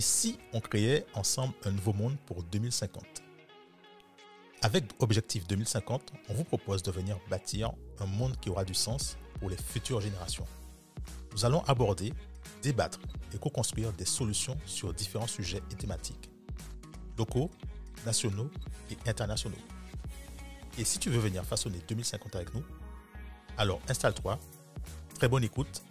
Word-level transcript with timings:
Et 0.00 0.02
si 0.02 0.38
on 0.54 0.60
créait 0.60 1.04
ensemble 1.12 1.52
un 1.66 1.72
nouveau 1.72 1.92
monde 1.92 2.16
pour 2.24 2.42
2050 2.42 3.04
Avec 4.62 4.84
Objectif 4.98 5.46
2050, 5.46 6.14
on 6.30 6.32
vous 6.32 6.44
propose 6.44 6.82
de 6.82 6.90
venir 6.90 7.18
bâtir 7.28 7.72
un 7.98 8.06
monde 8.06 8.34
qui 8.40 8.48
aura 8.48 8.64
du 8.64 8.72
sens 8.72 9.18
pour 9.38 9.50
les 9.50 9.58
futures 9.58 10.00
générations. 10.00 10.46
Nous 11.32 11.44
allons 11.44 11.60
aborder, 11.64 12.14
débattre 12.62 12.98
et 13.34 13.36
co-construire 13.36 13.92
des 13.92 14.06
solutions 14.06 14.56
sur 14.64 14.94
différents 14.94 15.26
sujets 15.26 15.60
et 15.70 15.74
thématiques, 15.74 16.30
locaux, 17.18 17.50
nationaux 18.06 18.48
et 18.90 18.96
internationaux. 19.06 19.60
Et 20.78 20.84
si 20.86 20.98
tu 20.98 21.10
veux 21.10 21.20
venir 21.20 21.44
façonner 21.44 21.80
2050 21.86 22.36
avec 22.36 22.54
nous, 22.54 22.64
alors 23.58 23.82
installe-toi, 23.86 24.38
très 25.16 25.28
bonne 25.28 25.44
écoute 25.44 25.82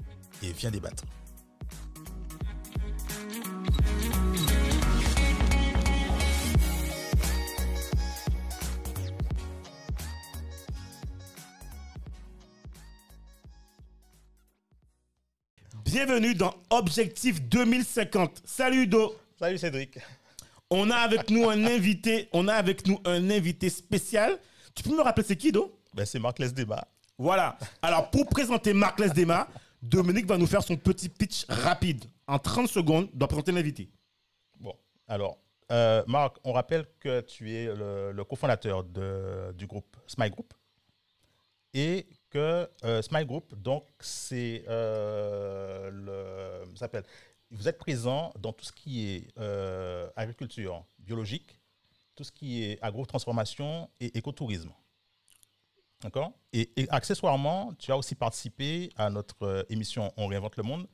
et 0.41 0.51
viens 0.51 0.71
débattre. 0.71 1.03
Bienvenue 16.01 16.33
dans 16.33 16.55
Objectif 16.69 17.41
2050. 17.41 18.43
Salut 18.45 18.83
Udo. 18.83 19.17
Salut 19.37 19.57
Cédric. 19.57 19.99
On 20.69 20.89
a 20.91 20.95
avec 20.95 21.29
nous 21.29 21.49
un 21.49 21.65
invité, 21.65 22.29
on 22.31 22.47
a 22.47 22.53
avec 22.53 22.87
nous 22.87 23.01
un 23.03 23.29
invité 23.29 23.69
spécial. 23.69 24.39
Tu 24.73 24.81
peux 24.81 24.95
me 24.95 25.01
rappeler 25.01 25.25
c'est 25.27 25.35
qui 25.35 25.49
Udo 25.49 25.77
ben, 25.93 26.05
C'est 26.05 26.17
Marc 26.19 26.39
Lesdema. 26.39 26.87
Voilà. 27.17 27.57
Alors 27.81 28.09
pour 28.11 28.27
présenter 28.27 28.71
Marc 28.71 28.97
Lesdema, 28.97 29.49
Dominique 29.81 30.25
va 30.25 30.37
nous 30.37 30.47
faire 30.47 30.63
son 30.63 30.77
petit 30.77 31.09
pitch 31.09 31.45
rapide. 31.49 32.05
En 32.27 32.39
30 32.39 32.69
secondes, 32.69 33.09
doit 33.13 33.27
présenter 33.27 33.51
l'invité. 33.51 33.89
Bon, 34.57 34.75
alors, 35.05 35.37
euh, 35.69 36.01
Marc, 36.07 36.37
on 36.45 36.53
rappelle 36.53 36.85
que 37.01 37.19
tu 37.19 37.53
es 37.53 37.65
le, 37.65 38.23
cofondateur 38.23 38.85
du 38.85 39.67
groupe 39.67 39.97
Smile 40.07 40.31
Group 40.31 40.53
et 41.73 42.07
que 42.29 42.69
euh, 42.83 43.01
Smile 43.01 43.25
Group, 43.25 43.55
donc, 43.55 43.85
c'est 43.99 44.63
euh, 44.67 45.89
le. 45.91 46.75
s'appelle. 46.75 47.03
Vous 47.51 47.67
êtes 47.67 47.79
présent 47.79 48.31
dans 48.37 48.53
tout 48.53 48.65
ce 48.65 48.71
qui 48.71 49.09
est 49.09 49.27
euh, 49.39 50.07
agriculture 50.15 50.85
biologique, 50.99 51.59
tout 52.15 52.23
ce 52.23 52.31
qui 52.31 52.63
est 52.63 52.79
agro-transformation 52.81 53.89
et 53.99 54.15
écotourisme. 54.17 54.71
D'accord? 56.01 56.31
Et, 56.53 56.69
accessoirement, 56.89 57.73
tu 57.73 57.91
as 57.91 57.97
aussi 57.97 58.15
participé 58.15 58.91
à 58.95 59.09
notre 59.09 59.65
émission 59.69 60.13
On 60.15 60.27
réinvente 60.27 60.55
le 60.57 60.63
monde, 60.63 60.87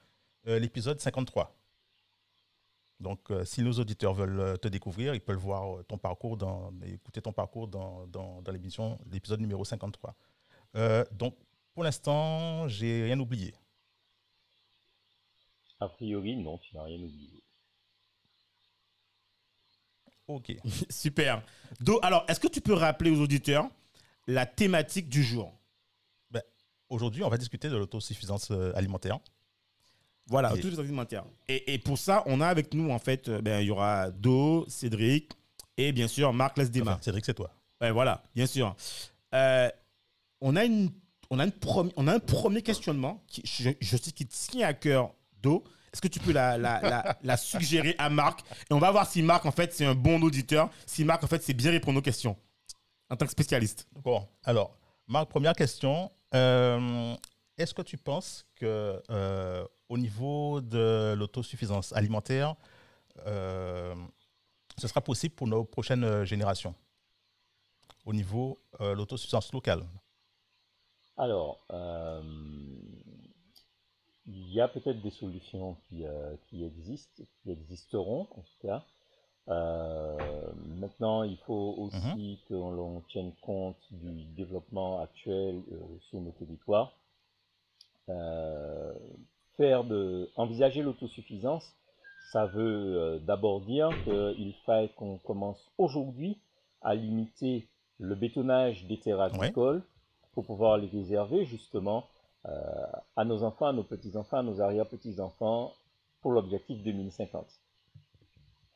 l'épisode 0.46 1.00
53. 1.00 1.54
Donc, 3.02 3.20
si 3.44 3.62
nos 3.62 3.74
auditeurs 3.74 4.14
veulent 4.14 4.58
te 4.58 4.68
découvrir, 4.68 5.14
ils 5.14 5.22
peuvent 5.22 5.38
voir 5.38 5.84
ton 5.86 5.98
parcours, 5.98 6.38
dans, 6.38 6.74
écouter 6.86 7.22
ton 7.22 7.34
parcours 7.34 7.68
dans, 7.68 8.08
dans, 8.08 8.42
dans 8.42 8.52
l'émission, 8.52 8.98
l'épisode 9.12 9.42
numéro 9.42 9.64
53. 9.64 10.16
Euh, 10.76 11.04
donc, 11.12 11.36
pour 11.74 11.84
l'instant, 11.84 12.68
j'ai 12.68 13.04
rien 13.04 13.20
oublié. 13.20 13.54
A 15.80 15.90
priori, 15.90 16.38
non, 16.38 16.58
tu 16.58 16.76
n'as 16.76 16.84
rien 16.84 17.02
oublié. 17.02 17.44
Ok. 20.28 20.56
Super. 20.90 21.44
Do, 21.80 22.00
alors, 22.02 22.26
est-ce 22.28 22.40
que 22.40 22.48
tu 22.48 22.62
peux 22.62 22.74
rappeler 22.74 23.12
aux 23.12 23.20
auditeurs 23.20 23.68
la 24.28 24.46
thématique 24.46 25.10
du 25.10 25.24
jour? 25.24 25.54
Ben, 26.32 26.42
Aujourd'hui, 26.90 27.24
on 27.24 27.30
va 27.30 27.38
discuter 27.38 27.70
de 27.70 27.78
l'autosuffisance 27.78 28.52
euh, 28.52 28.72
alimentaire. 28.76 29.20
Voilà, 30.28 30.50
l'autosuffisance 30.50 30.86
alimentaire. 30.86 31.26
Et, 31.48 31.78
pour 31.78 31.98
ça, 31.98 32.24
on 32.26 32.42
a 32.42 32.48
avec 32.48 32.74
nous, 32.74 32.90
en 32.90 33.00
fait, 33.00 33.30
euh, 33.30 33.42
ben, 33.42 33.62
il 33.62 33.68
y 33.68 33.72
aura 33.72 34.10
Do, 34.12 34.66
Cédric 34.68 35.32
et 35.78 35.92
bien 35.92 36.08
sûr 36.08 36.34
Marc 36.34 36.58
Lesdema. 36.58 36.98
Cédric, 37.02 37.26
c'est 37.26 37.34
toi. 37.34 37.52
Ouais, 37.82 37.92
voilà, 37.92 38.24
bien 38.34 38.48
sûr. 38.48 38.76
Euh, 39.34 39.70
on 40.42 40.56
a, 40.56 40.64
un 41.44 42.20
premier 42.20 42.62
questionnement, 42.62 43.24
qui, 43.28 43.42
je, 43.46 43.70
qui 43.98 44.26
tient 44.26 44.68
à 44.68 44.74
cœur 44.74 45.14
d'eau. 45.42 45.64
Est-ce 45.94 46.02
que 46.02 46.08
tu 46.08 46.20
peux 46.20 46.34
la, 46.34 47.38
suggérer 47.38 47.96
à 47.98 48.10
Marc? 48.10 48.42
Et 48.70 48.74
on 48.74 48.80
va 48.80 48.92
voir 48.92 49.10
si 49.10 49.22
Marc, 49.22 49.46
en 49.46 49.52
fait, 49.52 49.74
c'est 49.74 49.86
un 49.86 49.96
bon 49.96 50.22
auditeur, 50.22 50.70
si 50.86 51.06
Marc, 51.06 51.24
en 51.24 51.28
fait, 51.28 51.42
c'est 51.42 51.54
bien 51.54 51.72
répondre 51.72 52.00
aux 52.00 52.02
questions, 52.02 52.38
en 53.10 53.16
tant 53.16 53.26
que 53.26 53.32
spécialiste. 53.32 53.88
Alors, 54.44 54.78
Marc, 55.08 55.30
première 55.30 55.54
question. 55.54 56.12
Euh, 56.34 57.16
est-ce 57.58 57.74
que 57.74 57.82
tu 57.82 57.98
penses 57.98 58.46
que 58.56 59.02
euh, 59.10 59.66
au 59.88 59.98
niveau 59.98 60.60
de 60.60 61.16
l'autosuffisance 61.18 61.94
alimentaire, 61.94 62.56
euh, 63.26 63.96
ce 64.78 64.88
sera 64.88 65.00
possible 65.00 65.34
pour 65.34 65.48
nos 65.48 65.64
prochaines 65.64 66.26
générations? 66.26 66.76
Au 68.06 68.14
niveau 68.14 68.60
de 68.80 68.92
l'autosuffisance 68.92 69.54
locale 69.54 69.84
alors, 71.18 71.60
euh, 71.72 72.22
il 74.28 74.52
y 74.52 74.60
a 74.60 74.68
peut-être 74.68 75.02
des 75.02 75.12
solutions 75.12 75.78
qui, 75.88 76.06
euh, 76.06 76.36
qui, 76.50 76.64
existent, 76.66 77.24
qui 77.42 77.52
existeront 77.52 78.28
en 78.32 78.42
tout 78.42 78.68
cas. 78.68 78.84
Euh, 79.48 80.52
maintenant, 80.80 81.24
il 81.24 81.38
faut 81.46 81.76
aussi 81.78 82.40
mhm. 82.42 82.48
que 82.50 82.54
l'on 82.54 83.02
tienne 83.10 83.32
compte 83.42 83.78
du 83.92 84.26
développement 84.36 85.00
actuel 85.00 85.62
sur 86.10 86.20
nos 86.20 86.32
territoires. 86.32 86.94
faire 89.58 89.84
de, 89.86 90.30
envisager 90.36 90.82
l'autosuffisance, 90.82 91.76
ça 92.32 92.48
veut 92.48 93.22
d'abord 93.26 93.62
dire 93.62 93.90
qu'il 94.04 94.54
faille 94.66 94.90
qu'on 94.96 95.18
commence 95.20 95.72
aujourd'hui 95.78 96.38
à 96.82 96.94
limiter 96.96 97.68
le 98.00 98.16
bétonnage 98.16 98.86
des 98.88 99.00
terres 99.00 99.22
agricoles 99.22 99.84
pour 100.36 100.46
pouvoir 100.46 100.78
les 100.78 100.88
réserver 100.88 101.46
justement 101.46 102.06
euh, 102.46 102.52
à 103.16 103.26
nos 103.26 103.42
enfants, 103.44 103.68
à 103.68 103.74
nos 103.74 103.84
petits-enfants, 103.84 104.38
à 104.38 104.44
nos 104.44 104.62
arrière-petits-enfants 104.62 105.74
pour 106.22 106.34
l'objectif 106.34 106.84
2050. 106.84 107.48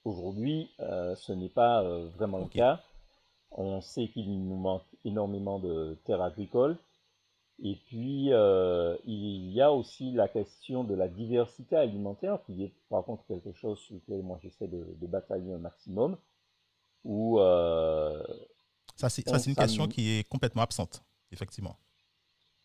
Aujourd'hui, 0.06 0.72
euh, 0.80 1.14
ce 1.16 1.34
n'est 1.34 1.50
pas 1.50 1.84
euh, 1.84 2.08
vraiment 2.16 2.40
le 2.40 2.48
cas. 2.48 2.82
On 3.52 3.82
sait 3.82 4.08
qu'il 4.08 4.32
nous 4.48 4.56
manque 4.56 4.84
énormément 5.04 5.60
de 5.60 5.98
terres 6.06 6.22
agricoles. 6.22 6.78
Et 7.62 7.76
puis, 7.88 8.30
il 8.30 9.52
y 9.52 9.62
a 9.62 9.74
aussi 9.74 10.14
la 10.14 10.30
question 10.30 10.86
de 10.86 10.96
la 10.96 11.10
diversité 11.10 11.76
alimentaire, 11.76 12.40
qui 12.46 12.64
est 12.64 12.72
par 12.90 13.04
contre 13.04 13.26
quelque 13.28 13.52
chose 13.52 13.78
sur 13.80 13.96
lequel 13.96 14.24
moi 14.24 14.40
j'essaie 14.42 14.70
de, 14.70 14.86
batailler 15.06 15.52
un 15.52 15.58
maximum. 15.58 16.16
Où, 17.04 17.38
ça, 18.96 19.10
c'est 19.10 19.28
une 19.48 19.56
question 19.56 19.90
qui 19.90 20.20
est 20.20 20.24
complètement 20.30 20.62
absente 20.62 21.04
effectivement. 21.32 21.78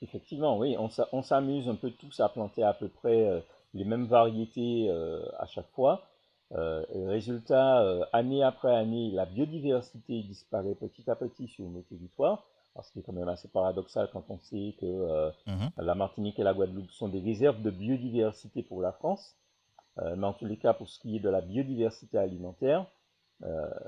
Effectivement, 0.04 0.58
oui. 0.58 0.76
On 0.78 1.22
s'amuse 1.22 1.68
un 1.68 1.76
peu 1.76 1.90
tous 1.90 2.20
à 2.20 2.28
planter 2.28 2.62
à 2.62 2.74
peu 2.74 2.88
près 2.88 3.26
euh, 3.26 3.40
les 3.72 3.84
mêmes 3.84 4.04
variétés 4.04 4.86
euh, 4.90 5.24
à 5.38 5.46
chaque 5.46 5.70
fois. 5.70 6.06
Euh, 6.52 6.84
résultat, 7.06 7.82
année 8.12 8.42
après 8.42 8.74
année, 8.74 9.10
la 9.12 9.24
biodiversité 9.24 10.22
disparaît 10.22 10.74
petit 10.74 11.08
à 11.10 11.16
petit 11.16 11.48
sur 11.48 11.64
nos 11.64 11.80
territoires. 11.82 12.44
Ce 12.82 12.90
qui 12.92 12.98
est 12.98 13.02
quand 13.02 13.12
même 13.12 13.28
assez 13.28 13.48
paradoxal 13.48 14.10
quand 14.12 14.24
on 14.28 14.38
sait 14.40 14.74
que 14.80 15.30
mhm. 15.46 15.70
la 15.78 15.94
Martinique 15.94 16.38
et 16.40 16.42
la 16.42 16.52
Guadeloupe 16.52 16.90
sont 16.90 17.08
des 17.08 17.20
réserves 17.20 17.62
de 17.62 17.70
biodiversité 17.70 18.62
pour 18.64 18.82
la 18.82 18.90
France. 18.92 19.36
mais 19.96 20.26
en 20.26 20.32
tous 20.32 20.44
les 20.44 20.56
cas, 20.56 20.74
pour 20.74 20.88
ce 20.88 20.98
qui 20.98 21.16
est 21.16 21.20
de 21.20 21.28
la 21.28 21.40
biodiversité 21.40 22.18
alimentaire, 22.18 22.86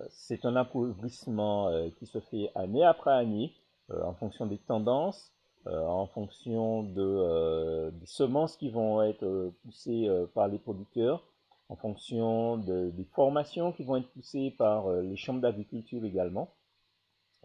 c'est 0.08 0.44
un 0.44 0.54
appauvrissement 0.54 1.68
qui 1.98 2.06
se 2.06 2.20
fait 2.20 2.52
année 2.54 2.84
après 2.84 3.12
année 3.12 3.52
en 3.90 4.14
fonction 4.14 4.46
des 4.46 4.58
tendances, 4.58 5.32
euh, 5.66 5.84
en 5.84 6.06
fonction 6.06 6.84
de, 6.84 7.02
euh, 7.02 7.90
des 7.90 8.06
semences 8.06 8.56
qui 8.56 8.70
vont 8.70 9.02
être 9.02 9.52
poussées 9.62 10.08
par 10.34 10.48
les 10.48 10.58
producteurs, 10.58 11.24
en 11.68 11.76
fonction 11.76 12.58
des 12.58 13.04
formations 13.14 13.72
qui 13.72 13.82
vont 13.82 13.96
être 13.96 14.08
poussées 14.10 14.52
par 14.52 14.88
les 14.88 15.16
chambres 15.16 15.40
d'agriculture 15.40 16.04
également. 16.04 16.54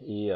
Et, 0.06 0.30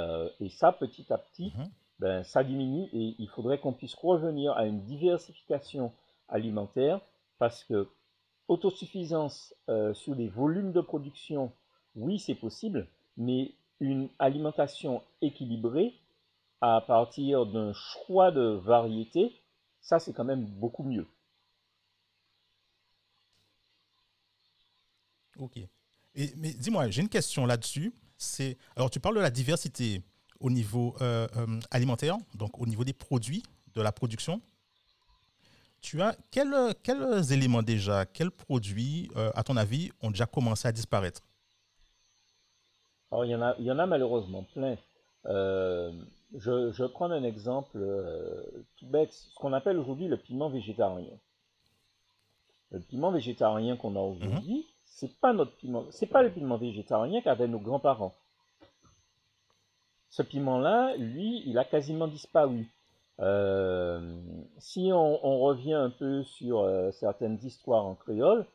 ça, 0.50 0.72
petit 0.72 1.12
à 1.12 1.18
petit, 1.18 1.52
mhm. 1.56 1.70
ben, 2.00 2.24
ça 2.24 2.42
diminue 2.42 2.88
et 2.92 3.14
il 3.18 3.28
faudrait 3.28 3.58
qu'on 3.58 3.72
puisse 3.72 3.94
revenir 3.94 4.52
à 4.52 4.66
une 4.66 4.82
diversification 4.82 5.92
alimentaire 6.28 7.00
parce 7.38 7.62
que 7.62 7.88
autosuffisance 8.48 9.54
sur 9.92 10.16
les 10.16 10.28
volumes 10.28 10.72
de 10.72 10.80
production, 10.80 11.52
oui, 11.94 12.18
c'est 12.18 12.34
possible, 12.34 12.88
mais 13.16 13.54
une 13.80 14.08
alimentation 14.18 15.02
équilibrée 15.20 15.94
à 16.60 16.80
partir 16.86 17.46
d'un 17.46 17.72
choix 17.72 18.30
de 18.30 18.60
variété, 18.64 19.42
ça 19.80 19.98
c'est 19.98 20.12
quand 20.12 20.24
même 20.24 20.46
beaucoup 20.46 20.82
mieux. 20.82 21.06
Ok. 25.38 25.58
Mais 26.14 26.54
dis-moi, 26.54 26.88
j'ai 26.90 27.02
une 27.02 27.08
question 27.08 27.44
là-dessus. 27.44 27.92
C'est 28.16 28.56
alors 28.74 28.90
tu 28.90 29.00
parles 29.00 29.16
de 29.16 29.20
la 29.20 29.30
diversité 29.30 30.02
au 30.40 30.50
niveau 30.50 30.94
euh, 31.00 31.28
euh, 31.36 31.60
alimentaire, 31.70 32.16
donc 32.34 32.58
au 32.58 32.66
niveau 32.66 32.84
des 32.84 32.92
produits, 32.92 33.42
de 33.74 33.82
la 33.82 33.92
production. 33.92 34.40
tu 35.80 36.00
as 36.02 36.16
quels, 36.30 36.74
quels 36.82 37.32
éléments 37.32 37.62
déjà, 37.62 38.06
quels 38.06 38.30
produits, 38.30 39.10
euh, 39.16 39.30
à 39.34 39.44
ton 39.44 39.56
avis, 39.56 39.90
ont 40.00 40.10
déjà 40.10 40.26
commencé 40.26 40.66
à 40.66 40.72
disparaître? 40.72 41.22
Alors, 43.10 43.24
il 43.24 43.30
y 43.30 43.34
en 43.34 43.42
a, 43.42 43.54
il 43.58 43.64
y 43.64 43.70
en 43.70 43.78
a 43.78 43.86
malheureusement 43.86 44.44
plein. 44.54 44.76
Euh, 45.26 45.92
je, 46.34 46.72
je 46.72 46.82
vais 46.82 46.88
prendre 46.88 47.14
un 47.14 47.22
exemple 47.22 47.76
euh, 47.76 48.42
tout 48.76 48.86
bête, 48.86 49.12
ce 49.12 49.34
qu'on 49.36 49.52
appelle 49.52 49.78
aujourd'hui 49.78 50.08
le 50.08 50.16
piment 50.16 50.48
végétarien. 50.48 51.12
Le 52.72 52.80
piment 52.80 53.12
végétarien 53.12 53.76
qu'on 53.76 53.96
a 53.96 54.00
aujourd'hui, 54.00 54.66
c'est 54.84 55.20
pas 55.20 55.32
notre 55.32 55.52
piment, 55.56 55.84
c'est 55.90 56.06
pas 56.06 56.22
le 56.22 56.30
piment 56.30 56.56
végétarien 56.56 57.20
qu'avaient 57.20 57.48
nos 57.48 57.60
grands-parents. 57.60 58.14
Ce 60.10 60.22
piment-là, 60.22 60.96
lui, 60.96 61.42
il 61.46 61.58
a 61.58 61.64
quasiment 61.64 62.08
disparu. 62.08 62.68
Euh, 63.20 64.18
si 64.58 64.90
on, 64.92 65.24
on 65.24 65.38
revient 65.40 65.74
un 65.74 65.90
peu 65.90 66.22
sur 66.24 66.60
euh, 66.60 66.90
certaines 66.90 67.38
histoires 67.44 67.86
en 67.86 67.94
créole, 67.94 68.46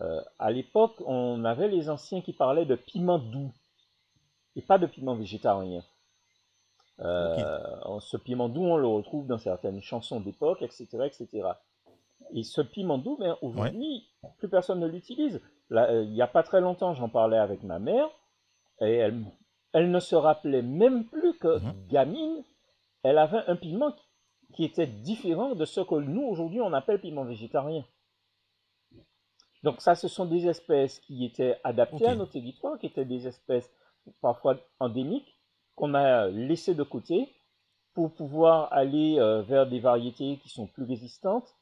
euh, 0.00 0.20
à 0.38 0.50
l'époque, 0.50 1.00
on 1.06 1.44
avait 1.44 1.68
les 1.68 1.90
anciens 1.90 2.22
qui 2.22 2.32
parlaient 2.32 2.66
de 2.66 2.74
piment 2.74 3.18
doux 3.18 3.52
et 4.56 4.62
pas 4.62 4.78
de 4.78 4.86
piment 4.86 5.14
végétarien. 5.14 5.82
Euh, 7.00 7.98
Ce 8.00 8.16
piment 8.16 8.48
doux, 8.48 8.64
on 8.64 8.76
le 8.76 8.86
retrouve 8.86 9.26
dans 9.26 9.38
certaines 9.38 9.80
chansons 9.80 10.20
d'époque, 10.20 10.62
etc., 10.62 10.86
etc. 11.06 11.48
Et 12.32 12.42
ce 12.42 12.60
piment 12.60 12.98
doux, 12.98 13.16
ben, 13.18 13.36
aujourd'hui, 13.42 14.06
plus 14.38 14.48
personne 14.48 14.80
ne 14.80 14.86
l'utilise. 14.86 15.40
Euh, 15.72 16.02
Il 16.04 16.12
n'y 16.12 16.22
a 16.22 16.26
pas 16.26 16.42
très 16.42 16.60
longtemps, 16.60 16.94
j'en 16.94 17.08
parlais 17.08 17.38
avec 17.38 17.62
ma 17.62 17.78
mère, 17.78 18.08
et 18.80 18.94
elle, 18.96 19.24
elle 19.72 19.90
ne 19.90 20.00
se 20.00 20.14
rappelait 20.14 20.62
même 20.62 21.04
plus 21.06 21.32
que 21.38 21.58
Mhm. 21.58 21.86
gamine, 21.88 22.42
elle 23.02 23.18
avait 23.18 23.42
un 23.46 23.56
piment 23.56 23.92
qui- 23.92 24.06
qui 24.54 24.64
était 24.64 24.86
différent 24.86 25.54
de 25.54 25.64
ce 25.64 25.80
que 25.80 25.94
nous, 25.94 26.22
aujourd'hui, 26.22 26.60
on 26.60 26.72
appelle 26.72 27.00
piment 27.00 27.24
végétarien. 27.24 27.84
Donc 29.62 29.80
ça, 29.80 29.94
ce 29.94 30.08
sont 30.08 30.24
des 30.26 30.46
espèces 30.48 30.98
qui 31.00 31.24
étaient 31.24 31.56
adaptées 31.64 32.06
à 32.06 32.14
nos 32.14 32.26
territoires, 32.26 32.78
qui 32.78 32.86
étaient 32.86 33.04
des 33.04 33.26
espèces 33.26 33.70
parfois 34.20 34.56
endémiques, 34.78 35.36
qu'on 35.76 35.94
a 35.94 36.28
laissées 36.28 36.74
de 36.74 36.82
côté 36.82 37.28
pour 37.94 38.14
pouvoir 38.14 38.72
aller 38.72 39.18
euh, 39.18 39.42
vers 39.42 39.66
des 39.68 39.80
variétés 39.80 40.38
qui 40.42 40.48
sont 40.48 40.66
plus 40.66 40.84
résistantes, 40.84 41.54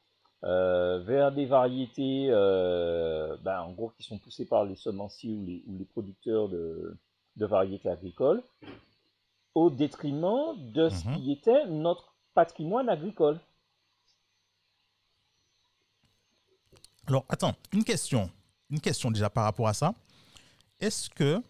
euh, 0.45 1.01
vers 1.01 1.33
des 1.33 1.47
variétés, 1.47 2.29
euh, 2.31 3.37
ben, 3.43 3.61
en 3.63 3.73
gros, 3.73 3.91
qui 3.97 4.03
sont 4.03 4.19
poussées 4.19 4.47
par 4.47 4.65
les 4.65 4.77
semenciers 4.77 5.33
ou 5.33 5.45
les, 5.45 5.63
ou 5.67 5.79
les 5.79 5.85
producteurs 5.85 6.49
de, 6.49 6.97
de 7.37 7.47
variétés 7.47 7.89
agricoles, 7.89 8.43
au 9.55 9.71
détriment 9.71 10.55
de 10.73 10.89
ce 10.91 11.07
Mhm. 11.09 11.17
qui 11.17 11.33
était 11.33 11.67
notre 11.67 12.15
patrimoine 12.35 12.89
agricole. 12.89 13.41
Alors, 17.07 17.25
attends, 17.29 17.55
une 17.73 17.85
question. 17.85 18.31
Une 18.71 18.81
question 18.81 19.11
déjà 19.11 19.31
par 19.31 19.45
rapport 19.45 19.67
à 19.67 19.75
ça. 19.75 19.95
Est-ce 20.79 21.09
que 21.09 21.43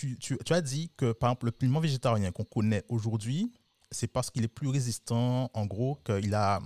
tu, 0.00 0.38
as 0.50 0.60
dit 0.60 0.90
que, 0.96 1.12
par 1.12 1.30
exemple, 1.30 1.46
le 1.46 1.52
piment 1.52 1.80
végétarien 1.80 2.32
qu'on 2.32 2.44
connaît 2.44 2.84
aujourd'hui, 2.88 3.52
c'est 3.90 4.06
parce 4.06 4.30
qu'il 4.30 4.44
est 4.44 4.48
plus 4.48 4.68
résistant, 4.68 5.50
en 5.52 5.66
gros, 5.66 5.96
qu'il 6.04 6.34
a, 6.34 6.60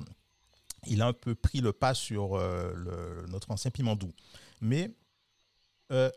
il 0.87 1.03
a 1.03 1.07
un 1.07 1.13
peu 1.13 1.35
pris 1.35 1.61
le 1.61 1.73
pas 1.73 1.95
sur 1.95 2.37
euh, 2.37 3.27
notre 3.29 3.51
ancien 3.51 3.71
piment 3.71 3.97
doux. 3.97 4.13
Mais 4.61 4.95
euh, 5.93 6.11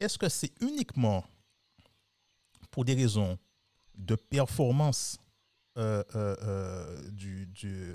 est-ce 0.00 0.18
que 0.18 0.28
c'est 0.28 0.52
uniquement 0.60 1.24
pour 2.70 2.84
des 2.84 2.94
raisons 2.94 3.38
de 3.94 4.14
performance 4.16 5.18
euh, 5.76 7.10
du, 7.10 7.46
du, 7.46 7.94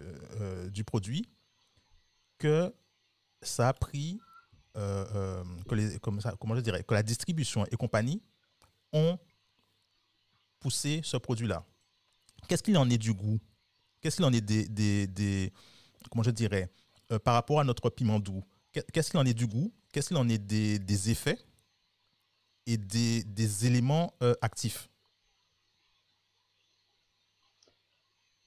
du 0.70 0.84
produit 0.84 1.30
que 2.38 2.74
ça 3.42 3.70
a 3.70 3.74
pris, 3.74 4.20
que 4.74 5.98
comment 5.98 6.56
je 6.56 6.62
dirais, 6.62 6.84
que 6.84 6.94
la 6.94 7.04
distribution 7.04 7.66
et 7.66 7.76
compagnie 7.76 8.22
ont 8.94 9.18
poussé 10.60 11.02
ce 11.04 11.18
produit-là. 11.18 11.66
Qu'est-ce 12.48 12.64
qu'il 12.64 12.78
en 12.78 12.90
est 12.90 12.98
du 12.98 13.14
goût? 13.14 13.40
Qu'est-ce 14.02 14.18
qu'il 14.18 14.26
en 14.26 14.34
est 14.34 14.42
des, 14.42 14.68
des, 14.68 15.08
des- 15.08 15.54
comment 16.10 16.24
je 16.24 16.32
dirais, 16.32 16.70
euh, 17.12 17.20
par 17.20 17.34
rapport 17.34 17.60
à 17.60 17.64
notre 17.64 17.90
piment 17.90 18.20
doux? 18.20 18.44
Qu'est- 18.72 18.90
Qu'est-ce 18.92 19.12
qu'il 19.12 19.20
en 19.20 19.26
est 19.26 19.34
du 19.34 19.48
goût? 19.48 19.72
Qu'est-ce 19.92 20.10
qu'il 20.10 20.18
en 20.18 20.28
est 20.30 20.38
des, 20.38 20.80
des 20.80 21.10
effets 21.12 21.38
et 22.66 22.78
des, 22.78 23.24
des 23.24 23.66
éléments 23.66 24.14
euh, 24.22 24.34
actifs? 24.42 24.90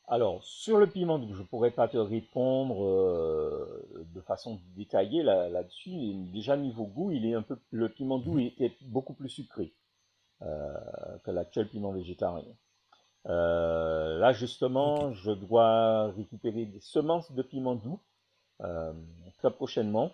Alors, 0.08 0.44
sur 0.44 0.78
le 0.78 0.86
piment 0.88 1.18
doux, 1.18 1.34
je 1.34 1.40
ne 1.40 1.46
pourrais 1.46 1.70
pas 1.70 1.88
te 1.88 1.96
répondre 1.96 2.84
euh, 2.84 4.04
de 4.14 4.20
façon 4.20 4.60
détaillée 4.76 5.22
là- 5.22 5.48
là-dessus. 5.48 6.14
Déjà, 6.32 6.56
niveau 6.56 6.86
goût, 6.86 7.10
il 7.12 7.24
est 7.24 7.34
un 7.34 7.42
peu, 7.42 7.58
le 7.70 7.88
piment 7.88 8.18
doux 8.18 8.38
était 8.38 8.76
beaucoup 8.82 9.14
plus 9.14 9.30
sucré 9.30 9.72
que 11.24 11.30
l'actuel 11.30 11.68
piment 11.68 11.92
végétarien. 11.92 12.52
Euh, 13.28 14.18
là, 14.18 14.32
justement, 14.32 15.12
je 15.12 15.30
dois 15.30 16.08
récupérer 16.08 16.64
des 16.66 16.80
semences 16.80 17.30
de 17.32 17.42
piment 17.42 17.74
doux 17.76 18.00
euh, 18.62 18.92
très 19.38 19.50
prochainement 19.50 20.10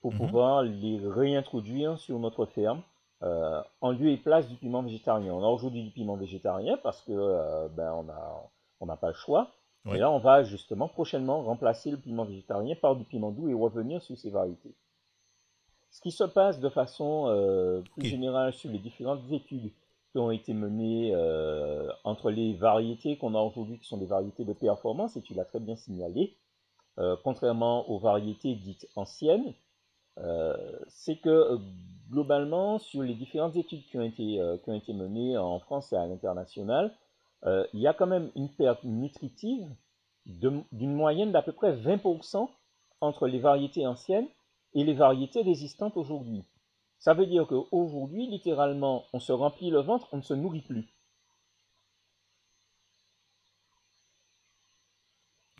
pour 0.00 0.12
Mhm. 0.12 0.18
pouvoir 0.18 0.62
les 0.62 1.00
réintroduire 1.06 1.98
sur 1.98 2.18
notre 2.18 2.46
ferme 2.46 2.82
euh, 3.22 3.60
en 3.80 3.90
lieu 3.90 4.10
et 4.10 4.16
place 4.16 4.48
du 4.48 4.56
piment 4.56 4.82
végétarien. 4.82 5.32
On 5.34 5.42
a 5.42 5.48
aujourd'hui 5.48 5.82
du 5.82 5.90
piment 5.90 6.16
végétarien 6.16 6.76
parce 6.82 7.02
que 7.02 7.12
euh, 7.12 7.68
ben, 7.68 7.92
on 7.92 8.08
a 8.08 8.50
on 8.80 8.86
n'a 8.86 8.96
pas 8.96 9.08
le 9.08 9.14
choix. 9.14 9.50
Oui. 9.86 9.96
Et 9.96 9.98
là, 9.98 10.10
on 10.10 10.18
va 10.18 10.44
justement 10.44 10.88
prochainement 10.88 11.42
remplacer 11.42 11.90
le 11.90 11.96
piment 11.96 12.24
végétarien 12.24 12.76
par 12.76 12.94
du 12.96 13.04
piment 13.04 13.30
doux 13.32 13.48
et 13.48 13.54
revenir 13.54 14.02
sur 14.02 14.16
ces 14.16 14.30
variétés. 14.30 14.74
Ce 15.90 16.00
qui 16.00 16.10
se 16.10 16.24
passe 16.24 16.60
de 16.60 16.68
façon 16.68 17.26
euh, 17.28 17.80
plus 17.96 18.06
générale 18.08 18.52
sur 18.52 18.70
les 18.70 18.78
différentes 18.78 19.30
études 19.30 19.72
qui 20.12 20.18
ont 20.18 20.30
été 20.30 20.54
menées 20.54 21.12
euh, 21.14 21.90
entre 22.04 22.30
les 22.30 22.54
variétés 22.54 23.16
qu'on 23.16 23.34
a 23.34 23.40
aujourd'hui, 23.40 23.78
qui 23.78 23.86
sont 23.86 23.96
des 23.96 24.06
variétés 24.06 24.44
de 24.44 24.52
performance, 24.52 25.16
et 25.16 25.22
tu 25.22 25.34
l'as 25.34 25.44
très 25.44 25.60
bien 25.60 25.76
signalé, 25.76 26.36
euh, 26.98 27.16
contrairement 27.24 27.88
aux 27.90 27.98
variétés 27.98 28.54
dites 28.54 28.86
anciennes, 28.96 29.54
c'est 30.88 31.14
que 31.16 31.60
globalement, 32.10 32.80
sur 32.80 33.02
les 33.02 33.14
différentes 33.14 33.54
études 33.54 33.84
qui 33.84 33.96
ont 33.98 34.02
été, 34.02 34.40
qui 34.64 34.70
ont 34.70 34.74
été 34.74 34.92
menées 34.92 35.38
en 35.38 35.60
France 35.60 35.92
et 35.92 35.96
à 35.96 36.06
l'international, 36.06 36.92
il 37.46 37.78
y 37.78 37.86
a 37.86 37.94
quand 37.94 38.08
même 38.08 38.32
une 38.34 38.48
perte 38.48 38.82
nutritive 38.82 39.68
d'une 40.26 40.92
moyenne 40.92 41.30
d'à 41.30 41.40
peu 41.40 41.52
près 41.52 41.72
20% 41.72 42.48
entre 43.00 43.28
les 43.28 43.38
variétés 43.38 43.86
anciennes 43.86 44.26
et 44.74 44.84
les 44.84 44.94
variétés 44.94 45.42
résistantes 45.42 45.96
aujourd'hui. 45.96 46.44
Ça 46.98 47.14
veut 47.14 47.26
dire 47.26 47.46
qu'aujourd'hui, 47.46 48.26
littéralement, 48.26 49.04
on 49.12 49.20
se 49.20 49.32
remplit 49.32 49.70
le 49.70 49.80
ventre, 49.80 50.08
on 50.12 50.18
ne 50.18 50.22
se 50.22 50.34
nourrit 50.34 50.62
plus. 50.62 50.88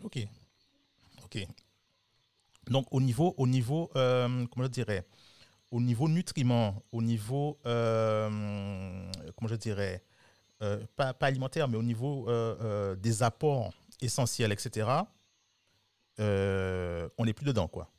Ok. 0.03 0.27
Ok. 1.23 1.47
Donc, 2.69 2.87
au 2.91 3.01
niveau, 3.01 3.33
au 3.37 3.47
niveau 3.47 3.89
euh, 3.95 4.45
comment 4.47 4.65
je 4.65 4.71
dirais, 4.71 5.05
au 5.71 5.81
niveau 5.81 6.07
nutriments, 6.07 6.83
au 6.91 7.01
niveau, 7.01 7.57
euh, 7.65 8.29
comment 9.35 9.47
je 9.47 9.55
dirais, 9.55 10.03
euh, 10.61 10.85
pas, 10.95 11.13
pas 11.13 11.27
alimentaire, 11.27 11.67
mais 11.67 11.77
au 11.77 11.83
niveau 11.83 12.27
des 12.95 13.23
apports 13.23 13.71
essentiels, 14.01 14.51
etc., 14.51 14.87
on 16.17 17.25
n'est 17.25 17.33
plus 17.33 17.45
dedans, 17.45 17.67
quoi. 17.67 17.89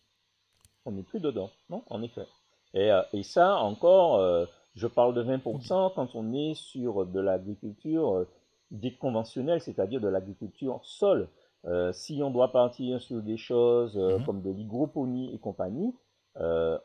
On 0.86 0.92
n'est 0.92 1.02
plus 1.02 1.20
dedans, 1.20 1.50
non, 1.68 1.82
en 1.90 2.02
effet. 2.02 2.26
Et, 2.74 2.90
euh, 2.90 3.02
et 3.12 3.22
ça, 3.22 3.56
encore, 3.58 4.16
euh, 4.16 4.46
je 4.76 4.86
parle 4.86 5.14
de 5.14 5.22
20% 5.22 5.92
quand 5.94 6.14
on 6.14 6.32
est 6.32 6.54
sur 6.54 7.04
de 7.06 7.20
l'agriculture 7.20 8.14
euh, 8.16 8.28
dite 8.70 8.98
conventionnelle, 8.98 9.60
c'est-à-dire 9.60 10.00
de 10.00 10.08
l'agriculture 10.08 10.80
sol. 10.82 11.28
Euh, 11.66 11.92
si 11.92 12.22
on 12.22 12.30
doit 12.30 12.52
partir 12.52 13.00
sur 13.02 13.20
des 13.20 13.36
choses 13.36 13.96
Mhm. 13.96 14.24
comme 14.24 14.40
de 14.42 14.50
l'hygroponie 14.50 15.34
et 15.34 15.38
compagnie, 15.38 15.94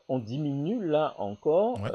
on 0.08 0.18
diminue 0.18 0.84
là 0.86 1.14
encore 1.18 1.80
Ouais. 1.80 1.90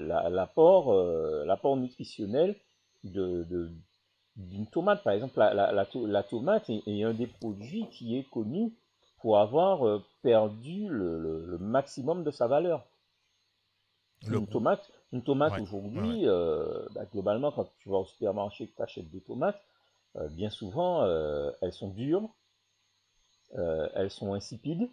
la- 0.00 0.28
l'apport 0.30 1.76
nutritionnel 1.76 2.56
de, 3.04 3.44
de- 3.44 3.70
d'une 4.36 4.66
tomate. 4.66 5.04
Par 5.04 5.12
exemple, 5.12 5.38
la, 5.38 5.54
la- 5.54 5.70
la 5.72 5.84
to- 5.84 6.06
la 6.06 6.22
tomate 6.24 6.68
est, 6.70 6.82
est 6.86 7.04
un 7.04 7.12
des 7.14 7.26
produits 7.28 7.86
qui 7.92 8.16
est 8.16 8.24
connu 8.28 8.72
pour 9.20 9.38
avoir 9.38 9.86
euh, 9.86 10.02
perdu 10.22 10.88
le, 10.88 11.18
le- 11.20 11.46
le 11.46 11.58
maximum 11.58 12.24
de 12.24 12.30
sa 12.30 12.46
valeur. 12.46 12.86
Le 14.26 14.38
une 14.38 14.46
goût. 14.46 14.52
tomate, 14.52 14.90
une 15.12 15.22
tomate 15.22 15.54
Ouais, 15.54 15.62
aujourd'hui, 15.62 16.26
euh, 16.28 16.86
bah, 16.94 17.04
globalement, 17.12 17.50
quand 17.52 17.68
tu 17.78 17.88
vas 17.88 17.98
au 17.98 18.04
supermarché 18.04 18.64
et 18.64 18.68
que 18.68 18.76
tu 18.76 18.82
achètes 18.82 19.10
des 19.10 19.20
tomates, 19.20 19.60
euh, 20.16 20.28
bien 20.28 20.50
souvent, 20.50 21.02
euh, 21.02 21.50
elles 21.62 21.72
sont 21.72 21.88
dures, 21.88 22.28
elles 23.94 24.10
sont 24.10 24.34
insipides. 24.34 24.88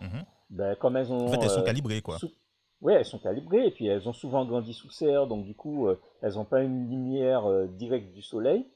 Mhm. 0.00 0.24
ben, 0.50 0.76
comme 0.76 0.96
elles 0.96 1.12
ont. 1.12 1.28
En 1.28 1.30
fait, 1.32 1.42
elles 1.42 1.50
sont 1.50 1.62
calibrées, 1.62 2.02
quoi. 2.02 2.18
sous- 2.18 2.30
Ouais, 2.80 2.94
elles 2.94 3.04
sont 3.06 3.18
calibrées 3.18 3.66
et 3.66 3.70
puis 3.70 3.86
elles 3.86 4.06
ont 4.08 4.12
souvent 4.12 4.44
grandi 4.44 4.74
sous 4.74 4.90
serre, 4.90 5.26
donc 5.26 5.44
du 5.46 5.54
coup, 5.54 5.88
elles 6.20 6.34
n'ont 6.34 6.44
pas 6.44 6.62
une 6.62 6.88
lumière 6.90 7.48
directe 7.68 8.12
du 8.12 8.20
soleil. 8.20 8.66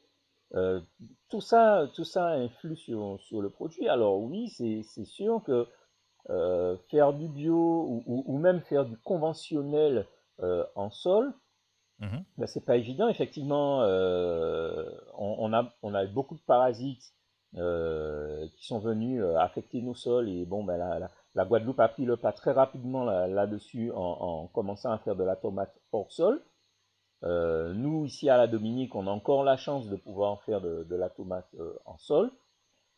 Tout, 1.29 1.41
ça, 1.41 1.89
tout 1.95 2.05
ça 2.05 2.29
influe 2.29 2.77
sur, 2.77 3.19
sur 3.21 3.43
le 3.43 3.51
produit. 3.51 3.89
Alors 3.89 4.21
oui, 4.21 4.49
c'est 4.49 5.05
sûr 5.05 5.43
que 5.45 5.67
faire 6.91 7.13
du 7.13 7.29
bio 7.29 8.03
ou, 8.07 8.39
même 8.39 8.61
faire 8.63 8.85
du 8.85 8.97
conventionnel 8.99 10.07
en 10.75 10.91
sol, 10.91 11.35
mmh 12.01 12.19
ben, 12.37 12.47
c'est 12.47 12.65
pas 12.65 12.77
évident. 12.77 13.09
Effectivement, 13.09 13.79
on, 15.19 15.53
a, 15.53 15.73
on 15.83 15.95
a 15.95 16.07
beaucoup 16.07 16.37
de 16.37 16.43
parasites 16.47 17.13
qui 17.53 18.67
sont 18.67 18.79
venus 18.79 19.23
affecter 19.39 19.83
nos 19.83 19.95
sols 19.95 20.29
et 20.29 20.45
bon, 20.45 20.65
ben, 20.65 20.77
la, 20.77 21.11
la 21.35 21.45
Guadeloupe 21.45 21.79
a 21.79 21.89
pris 21.89 22.05
le 22.05 22.17
pas 22.17 22.33
très 22.33 22.51
rapidement 22.53 23.05
là-dessus 23.05 23.93
en, 23.95 24.49
commençant 24.49 24.91
à 24.91 24.99
faire 24.99 25.15
de 25.15 25.23
la 25.25 25.37
tomate 25.37 25.73
hors 25.93 26.11
sol. 26.11 26.43
Euh, 27.25 27.75
nous, 27.75 28.05
ici 28.05 28.29
à 28.31 28.37
la 28.37 28.47
Dominique, 28.47 28.95
on 28.95 29.07
a 29.07 29.11
encore 29.11 29.45
la 29.45 29.57
chance 29.57 29.89
de 29.89 29.97
pouvoir 29.97 30.43
faire 30.43 30.61
de, 30.61 30.95
la 30.95 31.09
tomate 31.09 31.49
euh, 31.59 31.77
en 31.85 31.99
sol. 31.99 32.31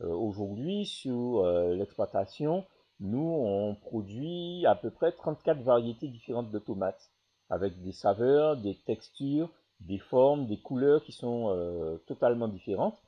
Euh, 0.03 0.09
aujourd'hui, 0.09 0.87
sur 0.87 1.45
l'exploitation, 1.47 2.65
nous, 3.01 3.35
on 3.35 3.75
produit 3.75 4.65
à 4.67 4.75
peu 4.75 4.91
près 4.91 5.13
34 5.13 5.63
variétés 5.63 6.09
différentes 6.09 6.51
de 6.51 6.59
tomates, 6.59 7.11
avec 7.49 7.81
des 7.83 7.93
saveurs, 7.93 8.57
des 8.57 8.77
textures, 8.87 9.51
des 9.81 9.99
formes, 9.99 10.47
des 10.47 10.61
couleurs 10.61 11.03
qui 11.03 11.13
sont 11.13 11.99
totalement 12.07 12.49
différentes. 12.49 13.03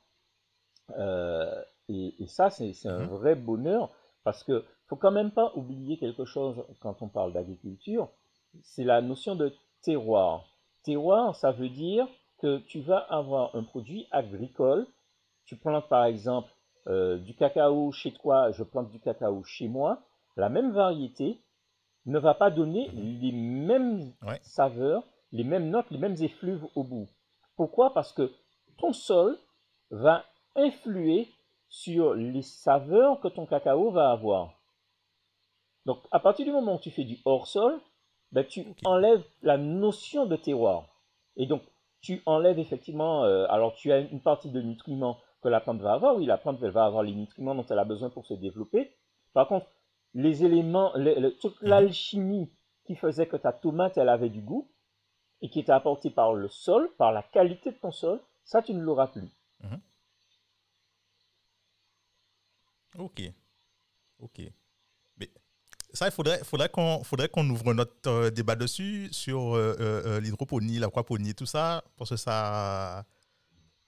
Et, 1.89 2.15
et, 2.19 2.27
ça, 2.27 2.49
c'est 2.49 2.73
un 2.85 3.05
mmh 3.05 3.07
vrai 3.07 3.35
bonheur 3.35 3.91
parce 4.23 4.43
que 4.43 4.63
faut 4.87 4.95
quand 4.95 5.11
même 5.11 5.31
pas 5.31 5.51
oublier 5.55 5.97
quelque 5.97 6.25
chose 6.25 6.63
quand 6.79 7.01
on 7.01 7.09
parle 7.09 7.33
d'agriculture, 7.33 8.09
c'est 8.61 8.83
la 8.83 9.01
notion 9.01 9.35
de 9.35 9.53
terroir. 9.81 10.45
Terroir, 10.83 11.35
ça 11.35 11.51
veut 11.51 11.69
dire 11.69 12.07
que 12.39 12.57
tu 12.59 12.81
vas 12.81 12.97
avoir 12.97 13.55
un 13.55 13.63
produit 13.63 14.07
agricole. 14.11 14.85
Tu 15.45 15.55
plantes 15.55 15.87
par 15.87 16.05
exemple 16.05 16.51
euh, 16.87 17.17
du 17.17 17.33
cacao 17.33 17.91
chez 17.91 18.11
toi, 18.11 18.51
je 18.51 18.63
plante 18.63 18.89
du 18.89 18.99
cacao 18.99 19.43
chez 19.43 19.67
moi. 19.67 20.01
La 20.35 20.49
même 20.49 20.71
variété 20.71 21.39
ne 22.05 22.19
va 22.19 22.33
pas 22.33 22.51
donner 22.51 22.89
les 22.91 23.31
mêmes 23.31 24.11
saveurs, 24.41 25.03
les 25.31 25.43
mêmes 25.43 25.69
notes, 25.69 25.89
les 25.89 25.97
mêmes 25.97 26.17
effluves 26.21 26.65
au 26.75 26.83
bout. 26.83 27.07
Pourquoi? 27.55 27.93
Parce 27.93 28.11
que 28.11 28.31
ton 28.77 28.93
sol 28.93 29.37
va 29.89 30.25
influer 30.55 31.29
sur 31.69 32.13
les 32.13 32.41
saveurs 32.41 33.19
que 33.19 33.27
ton 33.27 33.45
cacao 33.45 33.91
va 33.91 34.11
avoir. 34.11 34.59
Donc, 35.85 35.99
à 36.11 36.19
partir 36.19 36.45
du 36.45 36.51
moment 36.51 36.75
où 36.75 36.79
tu 36.79 36.91
fais 36.91 37.03
du 37.03 37.17
hors-sol, 37.25 37.79
ben, 38.33 38.45
tu 38.45 38.65
enlèves 38.83 39.23
la 39.41 39.57
notion 39.57 40.25
de 40.25 40.35
terroir. 40.35 40.87
Et 41.37 41.45
donc, 41.45 41.61
tu 42.01 42.21
enlèves 42.25 42.59
effectivement, 42.59 43.23
euh, 43.23 43.45
alors 43.49 43.75
tu 43.75 43.91
as 43.91 43.99
une 43.99 44.21
partie 44.21 44.49
de 44.49 44.61
nutriments 44.61 45.19
que 45.41 45.49
la 45.49 45.61
plante 45.61 45.79
va 45.79 45.93
avoir. 45.93 46.17
Oui, 46.17 46.25
la 46.25 46.37
plante, 46.37 46.57
elle 46.61 46.71
va 46.71 46.83
avoir 46.83 47.03
les 47.03 47.13
nutriments 47.13 47.55
dont 47.55 47.65
elle 47.69 47.79
a 47.79 47.85
besoin 47.85 48.09
pour 48.09 48.25
se 48.25 48.33
développer. 48.33 48.91
Par 49.33 49.47
contre, 49.47 49.67
les 50.13 50.43
éléments, 50.43 50.91
toute 51.39 51.61
mhm. 51.61 51.69
l'alchimie 51.69 52.51
qui 52.85 52.95
faisait 52.95 53.27
que 53.27 53.37
ta 53.37 53.53
tomate, 53.53 53.97
elle 53.97 54.09
avait 54.09 54.29
du 54.29 54.41
goût, 54.41 54.67
et 55.41 55.49
qui 55.49 55.59
était 55.59 55.71
apportée 55.71 56.09
par 56.09 56.33
le 56.33 56.47
sol, 56.47 56.89
par 56.97 57.11
la 57.11 57.21
qualité 57.21 57.71
de 57.71 57.77
ton 57.77 57.91
sol, 57.91 58.19
ça, 58.43 58.61
tu 58.61 58.73
ne 58.73 58.81
l'auras 58.81 59.07
plus. 59.07 59.29
Mhm. 59.61 59.81
Ok. 62.99 63.21
Ok. 64.19 64.41
Ça, 65.93 66.07
il 66.07 66.11
faudrait, 66.11 66.41
faudrait 66.43 66.69
qu'on 66.69 67.49
ouvre 67.49 67.73
notre 67.75 68.09
euh, 68.09 68.31
débat 68.31 68.55
dessus 68.55 69.09
sur 69.11 69.55
euh, 69.55 69.75
euh, 69.79 70.19
l'hydroponie, 70.19 70.79
l'aquaponie, 70.79 71.35
tout 71.35 71.45
ça, 71.45 71.83
parce 71.97 72.09
que 72.09 72.15
ça, 72.15 73.05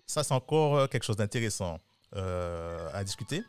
ça 0.06 0.24
c'est 0.24 0.34
encore 0.34 0.88
quelque 0.90 1.04
chose 1.04 1.18
d'intéressant 1.18 1.80
à 2.14 3.04
discuter. 3.04 3.44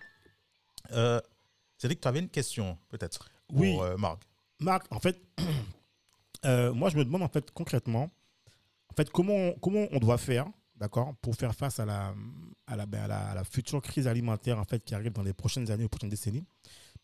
Cédric, 1.78 2.00
tu 2.00 2.08
avais 2.08 2.20
une 2.20 2.30
question, 2.30 2.78
peut-être, 2.88 3.28
pour 3.48 3.60
oui. 3.60 3.76
Marc. 3.98 4.22
Marc, 4.58 4.86
en 4.90 4.98
fait, 4.98 5.20
moi, 6.44 6.88
je 6.88 6.96
me 6.96 7.04
demande, 7.04 7.22
en 7.22 7.28
fait, 7.28 7.50
concrètement, 7.52 8.10
en 8.90 8.94
fait, 8.96 9.10
comment, 9.10 9.52
comment 9.60 9.86
on 9.92 9.98
doit 9.98 10.18
faire 10.18 10.46
d'accord, 10.78 11.14
pour 11.22 11.34
faire 11.34 11.54
face 11.54 11.80
à 11.80 11.84
la, 11.84 12.14
à 12.66 12.76
la, 12.76 12.86
ben, 12.86 13.10
à, 13.10 13.34
la, 13.34 13.44
future 13.44 13.80
crise 13.80 14.06
alimentaire 14.06 14.58
en 14.58 14.64
fait, 14.64 14.84
qui 14.84 14.94
arrive 14.94 15.12
dans 15.12 15.22
les 15.22 15.32
prochaines 15.32 15.70
années 15.70 15.84
ou 15.84 15.88
prochaines 15.88 16.10
décennies, 16.10 16.44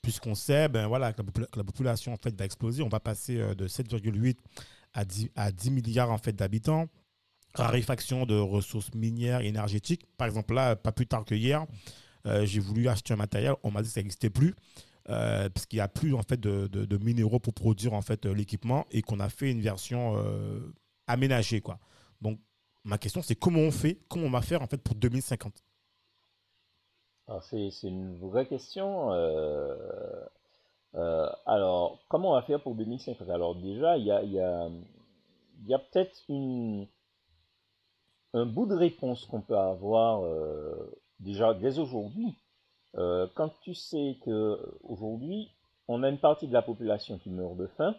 puisqu'on 0.02 0.34
sait 0.34 0.68
ben, 0.68 0.86
voilà, 0.88 1.12
que, 1.12 1.22
la, 1.56 1.64
population 1.64 2.12
en 2.12 2.16
fait, 2.16 2.36
va 2.36 2.44
exploser. 2.44 2.82
On 2.82 2.88
va 2.88 3.00
passer 3.00 3.38
euh, 3.38 3.54
de 3.54 3.68
7,8 3.68 4.36
à 4.92 5.04
10, 5.04 5.30
à 5.36 5.52
10 5.52 5.70
milliards 5.70 6.10
en 6.10 6.18
fait, 6.18 6.32
d'habitants. 6.32 6.88
Raréfaction 7.54 8.26
de 8.26 8.36
ressources 8.36 8.92
minières 8.94 9.42
et 9.42 9.46
énergétiques. 9.46 10.06
Par 10.16 10.26
exemple, 10.26 10.54
là, 10.54 10.74
pas 10.74 10.92
plus 10.92 11.06
tard 11.06 11.24
que 11.24 11.34
hier, 11.34 11.66
euh, 12.26 12.44
j'ai 12.44 12.60
voulu 12.60 12.88
acheter 12.88 13.14
un 13.14 13.16
matériel, 13.16 13.54
on 13.62 13.70
m'a 13.70 13.82
dit 13.82 13.88
que 13.88 13.94
ça 13.94 14.00
n'existait 14.00 14.30
plus. 14.30 14.54
Euh, 15.08 15.48
parce 15.50 15.66
qu'il 15.66 15.78
n'y 15.78 15.82
a 15.82 15.88
plus 15.88 16.14
en 16.14 16.22
fait 16.22 16.38
de, 16.38 16.68
de, 16.68 16.96
minéraux 16.98 17.40
pour 17.40 17.52
produire 17.52 17.92
en 17.92 18.02
fait 18.02 18.24
l'équipement 18.24 18.86
et 18.92 19.02
qu'on 19.02 19.18
a 19.18 19.28
fait 19.28 19.50
une 19.50 19.60
version 19.60 20.16
aménagée 21.08 21.60
quoi. 21.60 21.80
Donc 22.20 22.38
ma 22.84 22.98
question, 22.98 23.20
c'est 23.20 23.34
comment 23.34 23.58
on 23.58 23.72
fait, 23.72 23.98
comment 24.08 24.26
on 24.26 24.30
va 24.30 24.42
faire 24.42 24.62
en 24.62 24.68
fait 24.68 24.80
pour 24.80 24.94
2050 24.94 25.52
C'est 27.40 27.82
une 27.84 28.18
vraie 28.18 28.46
question. 28.46 29.12
Euh, 29.12 29.76
euh, 30.94 31.28
alors, 31.46 32.00
comment 32.08 32.30
on 32.30 32.34
va 32.34 32.42
faire 32.42 32.60
pour 32.60 32.74
2050 32.74 33.28
Alors 33.30 33.54
déjà, 33.56 33.96
il 33.96 34.04
y 34.04 34.10
a, 34.10 34.22
y 34.22 34.38
a, 34.40 35.78
peut-être 35.78 36.16
un 38.34 38.46
bout 38.46 38.66
de 38.66 38.74
réponse 38.74 39.24
qu'on 39.26 39.40
peut 39.40 39.56
avoir 39.56 40.24
euh, 40.24 40.92
déjà 41.20 41.54
dès 41.54 41.78
aujourd'hui. 41.78 42.36
quand 42.94 43.50
tu 43.62 43.74
sais 43.74 44.18
que 44.24 44.58
aujourd'hui, 44.82 45.50
on 45.88 46.02
a 46.02 46.08
une 46.08 46.18
partie 46.18 46.48
de 46.48 46.52
la 46.52 46.62
population 46.62 47.18
qui 47.18 47.30
meurt 47.30 47.56
de 47.56 47.66
faim, 47.66 47.94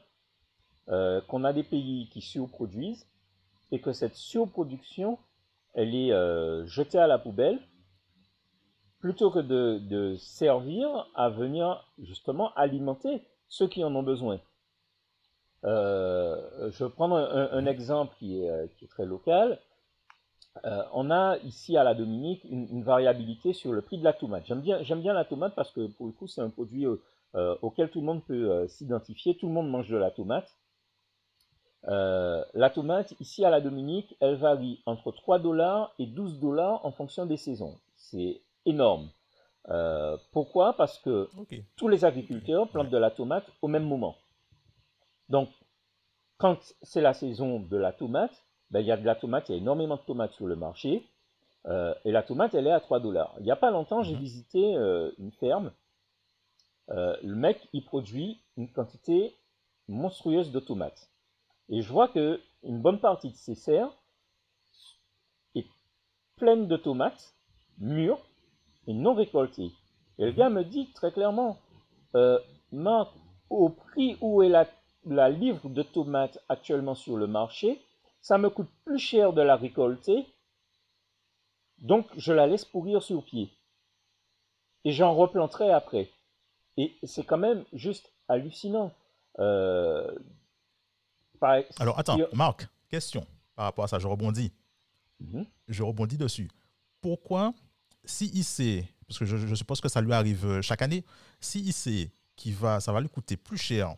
qu'on 1.28 1.44
a 1.44 1.54
des 1.54 1.64
pays 1.64 2.10
qui 2.10 2.22
surproduisent, 2.22 3.08
et 3.72 3.82
que 3.82 3.94
cette 3.94 4.16
surproduction, 4.16 5.18
elle 5.74 5.96
est 5.96 6.12
jetée 6.68 7.00
à 7.00 7.08
la 7.08 7.18
poubelle, 7.18 7.60
plutôt 9.04 9.32
que 9.32 9.40
de, 9.40 10.16
servir 10.16 10.88
à 11.14 11.30
venir 11.30 11.86
justement 12.00 12.54
alimenter 12.54 13.22
ceux 13.50 13.68
qui 13.68 13.84
en 13.84 13.94
ont 13.94 14.02
besoin. 14.02 14.40
Euh, 15.66 16.72
je 16.72 16.86
vais 16.86 16.90
prendre 16.90 17.18
un, 17.18 17.66
exemple 17.66 18.16
qui 18.18 18.42
est, 18.42 18.50
euh, 18.50 18.66
qui 18.78 18.86
est, 18.86 18.88
très 18.88 19.06
local. 19.06 19.60
on 20.94 21.12
a 21.12 21.38
ici 21.40 21.76
à 21.76 21.84
la 21.84 21.96
Dominique 21.96 22.46
une, 22.46 22.82
variabilité 22.82 23.52
sur 23.52 23.74
le 23.74 23.82
prix 23.82 23.98
de 23.98 24.06
la 24.06 24.14
tomate. 24.14 24.46
J'aime 24.46 24.62
bien, 24.62 25.14
la 25.14 25.26
tomate 25.26 25.54
parce 25.54 25.72
que 25.72 25.88
pour 25.88 26.06
le 26.06 26.14
coup 26.14 26.28
c'est 26.28 26.40
un 26.40 26.50
produit 26.50 26.86
auquel 27.62 27.90
tout 27.90 28.00
le 28.00 28.06
monde 28.06 28.24
peut 28.24 28.66
s'identifier. 28.70 29.36
Tout 29.36 29.48
le 29.48 29.54
monde 29.54 29.70
mange 29.70 29.90
de 29.90 29.98
la 29.98 30.12
tomate. 30.12 30.50
Euh, 31.90 32.42
la 32.54 32.70
tomate, 32.70 33.14
ici 33.20 33.44
à 33.44 33.50
la 33.50 33.60
Dominique, 33.60 34.16
elle 34.22 34.36
varie 34.36 34.82
entre 34.86 35.12
3 35.12 35.40
dollars 35.40 35.94
et 36.00 36.06
12 36.06 36.40
dollars 36.40 36.86
en 36.86 36.92
fonction 36.94 37.26
des 37.26 37.36
saisons. 37.36 37.78
C'est 37.98 38.42
énorme. 38.66 39.10
Euh, 39.70 40.18
pourquoi? 40.32 40.74
Parce 40.74 41.00
que 41.00 41.30
tous 41.76 41.88
les 41.88 42.06
agriculteurs 42.06 42.68
plantent 42.70 42.90
de 42.90 42.98
la 42.98 43.12
tomate 43.12 43.46
au 43.62 43.68
même 43.68 43.86
moment. 43.86 44.18
Donc, 45.30 45.50
quand 46.38 46.58
c'est 46.82 47.02
la 47.02 47.14
saison 47.14 47.60
de 47.60 47.78
la 47.78 47.94
tomate, 47.94 48.44
ben, 48.72 48.82
il 48.82 48.88
y 48.88 48.92
a 48.92 48.98
de 48.98 49.06
la 49.06 49.16
tomate, 49.16 49.50
il 49.50 49.54
y 49.54 49.56
a 49.56 49.62
énormément 49.62 49.96
de 49.96 50.02
tomates 50.02 50.34
sur 50.34 50.48
le 50.48 50.56
marché. 50.56 51.08
Euh, 51.66 51.94
et 52.04 52.12
la 52.12 52.24
tomate, 52.24 52.54
elle 52.56 52.68
est 52.68 52.72
à 52.72 52.82
3 52.82 53.00
dollars. 53.00 53.34
Il 53.40 53.46
n'y 53.46 53.52
a 53.52 53.56
pas 53.56 53.72
longtemps, 53.72 54.04
j'ai 54.04 54.16
mhm. 54.16 54.20
visité 54.20 54.60
une 55.18 55.32
ferme. 55.40 55.72
le 56.90 57.36
mec, 57.36 57.70
il 57.72 57.86
produit 57.86 58.42
une 58.58 58.70
quantité 58.70 59.34
monstrueuse 59.88 60.52
de 60.52 60.60
tomates. 60.60 61.10
Et 61.70 61.82
je 61.82 61.92
vois 61.92 62.10
que 62.10 62.42
une 62.64 62.82
bonne 62.82 63.00
partie 63.00 63.30
de 63.30 63.36
ces 63.36 63.56
serres 63.56 63.92
est 65.56 65.68
pleine 66.36 66.68
de 66.68 66.78
tomates 66.78 67.34
mûres 67.78 68.22
et 68.88 68.94
non 68.94 69.14
récoltées. 69.14 69.72
Et 70.20 70.26
le 70.26 70.32
gars 70.32 70.50
me 70.50 70.64
dit 70.64 70.92
très 70.94 71.12
clairement, 71.12 71.58
euh, 72.16 72.40
Marc, 72.72 73.12
au 73.50 73.70
prix 73.70 74.18
où 74.22 74.44
est 74.44 74.50
la, 74.50 74.68
la 75.06 75.30
livre 75.30 75.70
de 75.70 75.84
tomates 75.84 76.40
actuellement 76.50 76.96
sur 76.96 77.18
le 77.18 77.28
marché, 77.28 77.82
ça 78.22 78.38
me 78.38 78.50
coûte 78.50 78.70
plus 78.86 79.00
cher 79.00 79.34
de 79.34 79.42
la 79.42 79.56
récolter, 79.56 80.26
donc 81.80 82.08
je 82.16 82.32
la 82.32 82.48
laisse 82.48 82.66
pourrir 82.66 83.04
sur 83.04 83.24
pied. 83.24 83.50
Et 84.86 84.92
j'en 84.92 85.14
replanterai 85.16 85.72
après. 85.72 86.10
Et 86.78 86.98
c'est 87.04 87.24
quand 87.24 87.38
même 87.38 87.64
juste 87.74 88.12
hallucinant. 88.28 88.92
Euh, 89.40 90.12
alors, 91.80 92.00
attends, 92.00 92.18
Marc, 92.34 92.68
question 92.90 93.26
par 93.56 93.66
rapport 93.66 93.84
à 93.84 93.88
ça, 93.88 94.00
je 94.00 94.08
rebondis. 94.08 94.52
Mhm. 95.20 95.46
Je 95.68 95.84
rebondis 95.84 96.18
dessus. 96.18 96.50
Pourquoi, 97.02 97.54
si 98.06 98.30
il 98.34 98.44
sait, 98.44 98.88
parce 99.08 99.20
que 99.20 99.26
je, 99.26 99.56
suppose 99.56 99.82
que 99.82 99.90
ça 99.90 100.02
lui 100.02 100.14
arrive 100.14 100.46
euh, 100.46 100.62
chaque 100.62 100.82
année, 100.82 101.04
si 101.40 101.60
il 101.60 101.74
sait 101.74 102.12
qu'il 102.36 102.54
va, 102.54 102.80
ça 102.80 102.92
va 102.92 103.02
lui 103.02 103.10
coûter 103.10 103.38
plus 103.38 103.58
cher 103.58 103.96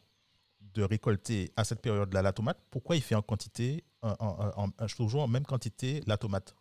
de 0.73 0.83
récolter 0.83 1.51
à 1.55 1.63
cette 1.63 1.81
période-là 1.81 2.21
la 2.21 2.33
tomate, 2.33 2.59
pourquoi 2.69 2.95
il 2.95 3.01
fait 3.01 3.15
en 3.15 3.21
quantité, 3.21 3.83
en, 4.01 4.69
toujours 4.97 5.23
en 5.23 5.27
même 5.27 5.45
quantité 5.45 6.01
la 6.05 6.17
tomate? 6.17 6.53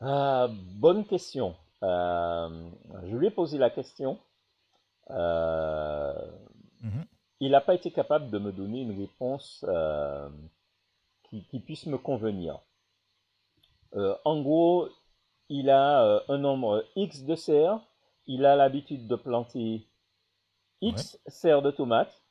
Ah, 0.00 0.48
bonne 0.76 1.04
question. 1.04 1.56
Euh, 1.82 2.70
je 3.08 3.16
lui 3.16 3.26
ai 3.26 3.30
posé 3.30 3.58
la 3.58 3.70
question. 3.70 4.18
Euh, 5.10 6.30
Mhm. 6.82 7.04
il 7.40 7.50
n'a 7.50 7.60
pas 7.60 7.74
été 7.74 7.90
capable 7.90 8.30
de 8.30 8.38
me 8.38 8.52
donner 8.52 8.82
une 8.82 8.96
réponse 8.98 9.64
euh, 9.68 10.28
qui, 11.24 11.42
qui 11.44 11.58
puisse 11.58 11.86
me 11.86 11.98
convenir. 11.98 12.60
Euh, 13.94 14.14
en 14.24 14.42
gros, 14.42 14.88
il 15.48 15.70
a 15.70 16.04
euh, 16.04 16.20
un 16.28 16.38
nombre 16.38 16.84
X 16.96 17.24
de 17.24 17.34
serres, 17.34 17.80
il 18.26 18.44
a 18.44 18.56
l'habitude 18.56 19.06
de 19.06 19.16
planter 19.16 19.86
X 20.82 21.18
serres 21.26 21.62
de 21.62 21.70
tomates. 21.70 22.22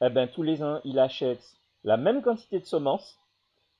Eh 0.00 0.08
ben, 0.08 0.28
tous 0.28 0.42
les 0.42 0.62
ans, 0.62 0.80
il 0.84 0.98
achète 0.98 1.42
la 1.82 1.96
même 1.96 2.22
quantité 2.22 2.60
de 2.60 2.64
semences 2.64 3.18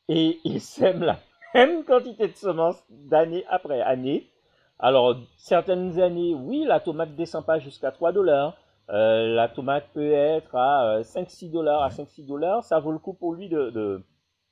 et 0.08 0.40
il 0.44 0.60
sème 0.60 1.02
la 1.02 1.18
même 1.54 1.84
quantité 1.84 2.28
de 2.28 2.36
semences 2.36 2.82
d'année 2.90 3.44
après 3.48 3.80
année. 3.80 4.30
Alors, 4.78 5.16
certaines 5.36 6.00
années, 6.00 6.34
oui, 6.34 6.64
la 6.64 6.80
tomate 6.80 7.14
descend 7.14 7.46
pas 7.46 7.60
jusqu'à 7.60 7.92
3 7.92 8.12
dollars. 8.12 8.56
Euh, 8.90 9.34
la 9.34 9.48
tomate 9.48 9.88
peut 9.94 10.12
être 10.12 10.54
à 10.56 11.00
5-6 11.02 11.50
dollars. 11.50 11.82
À 11.82 11.90
5-6 11.90 12.26
dollars, 12.26 12.64
ça 12.64 12.80
vaut 12.80 12.90
le 12.90 12.98
coup 12.98 13.14
pour 13.14 13.34
lui 13.34 13.48
de, 13.48 13.70
de, 13.70 14.04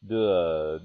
de, 0.03 0.81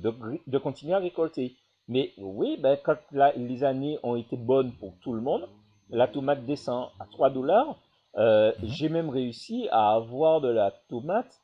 de 0.47 0.57
continuer 0.57 0.95
à 0.95 0.99
récolter. 0.99 1.55
Mais 1.87 2.13
oui, 2.17 2.57
ben, 2.57 2.77
quand 2.83 2.97
la- 3.11 3.31
les 3.33 3.63
années 3.63 3.97
ont 4.03 4.15
été 4.15 4.35
bonnes 4.35 4.73
pour 4.73 4.93
tout 5.01 5.13
le 5.13 5.21
monde, 5.21 5.47
la 5.89 6.07
tomate 6.07 6.45
descend 6.45 6.89
à 6.99 7.05
3 7.05 7.29
dollars. 7.29 7.79
Euh, 8.17 8.51
Mhm. 8.59 8.67
J'ai 8.69 8.89
même 8.89 9.09
réussi 9.09 9.67
à 9.71 9.93
avoir 9.93 10.41
de 10.41 10.49
la 10.49 10.71
tomate 10.89 11.41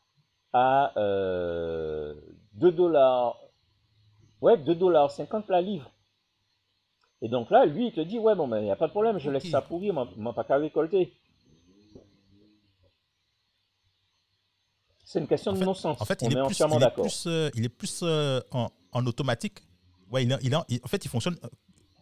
à 0.51 0.91
euh, 1.00 2.13
2 2.53 2.71
dollars. 2.71 3.38
Ouais, 4.41 4.57
2 4.57 4.75
dollars 4.75 5.12
50 5.12 5.47
la 5.50 5.62
livre. 5.62 5.89
Et 7.21 7.29
donc 7.29 7.50
là, 7.51 7.65
lui, 7.65 7.88
il 7.88 7.93
te 7.93 8.01
dit, 8.01 8.19
ouais, 8.19 8.35
bon, 8.35 8.50
ben, 8.50 8.57
il 8.59 8.65
n'y 8.65 8.71
a 8.71 8.75
pas 8.75 8.88
de 8.88 8.91
problème, 8.91 9.17
je 9.17 9.29
laisse 9.31 9.50
ça 9.50 9.62
pourrir, 9.62 9.93
moi, 9.93 10.33
pas 10.33 10.43
qu'à 10.43 10.57
récolter. 10.57 11.13
C'est 15.05 15.19
une 15.19 15.27
question 15.27 15.51
En 15.51 15.55
de 15.55 15.63
non-sens. 15.63 16.01
En 16.01 16.05
fait, 16.05 16.19
On 16.23 16.27
il 16.29 16.33
est, 16.33 16.39
est 16.39 16.43
plus, 16.43 16.53
entièrement 16.53 16.75
il 16.75 16.81
est 16.81 16.85
d'accord. 16.85 17.03
plus, 17.05 17.23
euh, 17.27 17.50
il 17.55 17.63
est 17.65 17.69
plus 17.69 18.00
euh, 18.03 18.41
en, 18.51 18.69
en 18.91 19.05
automatique. 19.05 19.59
Ouais, 20.13 20.24
il 20.24 20.55
en- 20.55 20.88
fait, 20.88 21.03
il 21.03 21.10
fonctionne. 21.10 21.36
euh, 21.43 21.48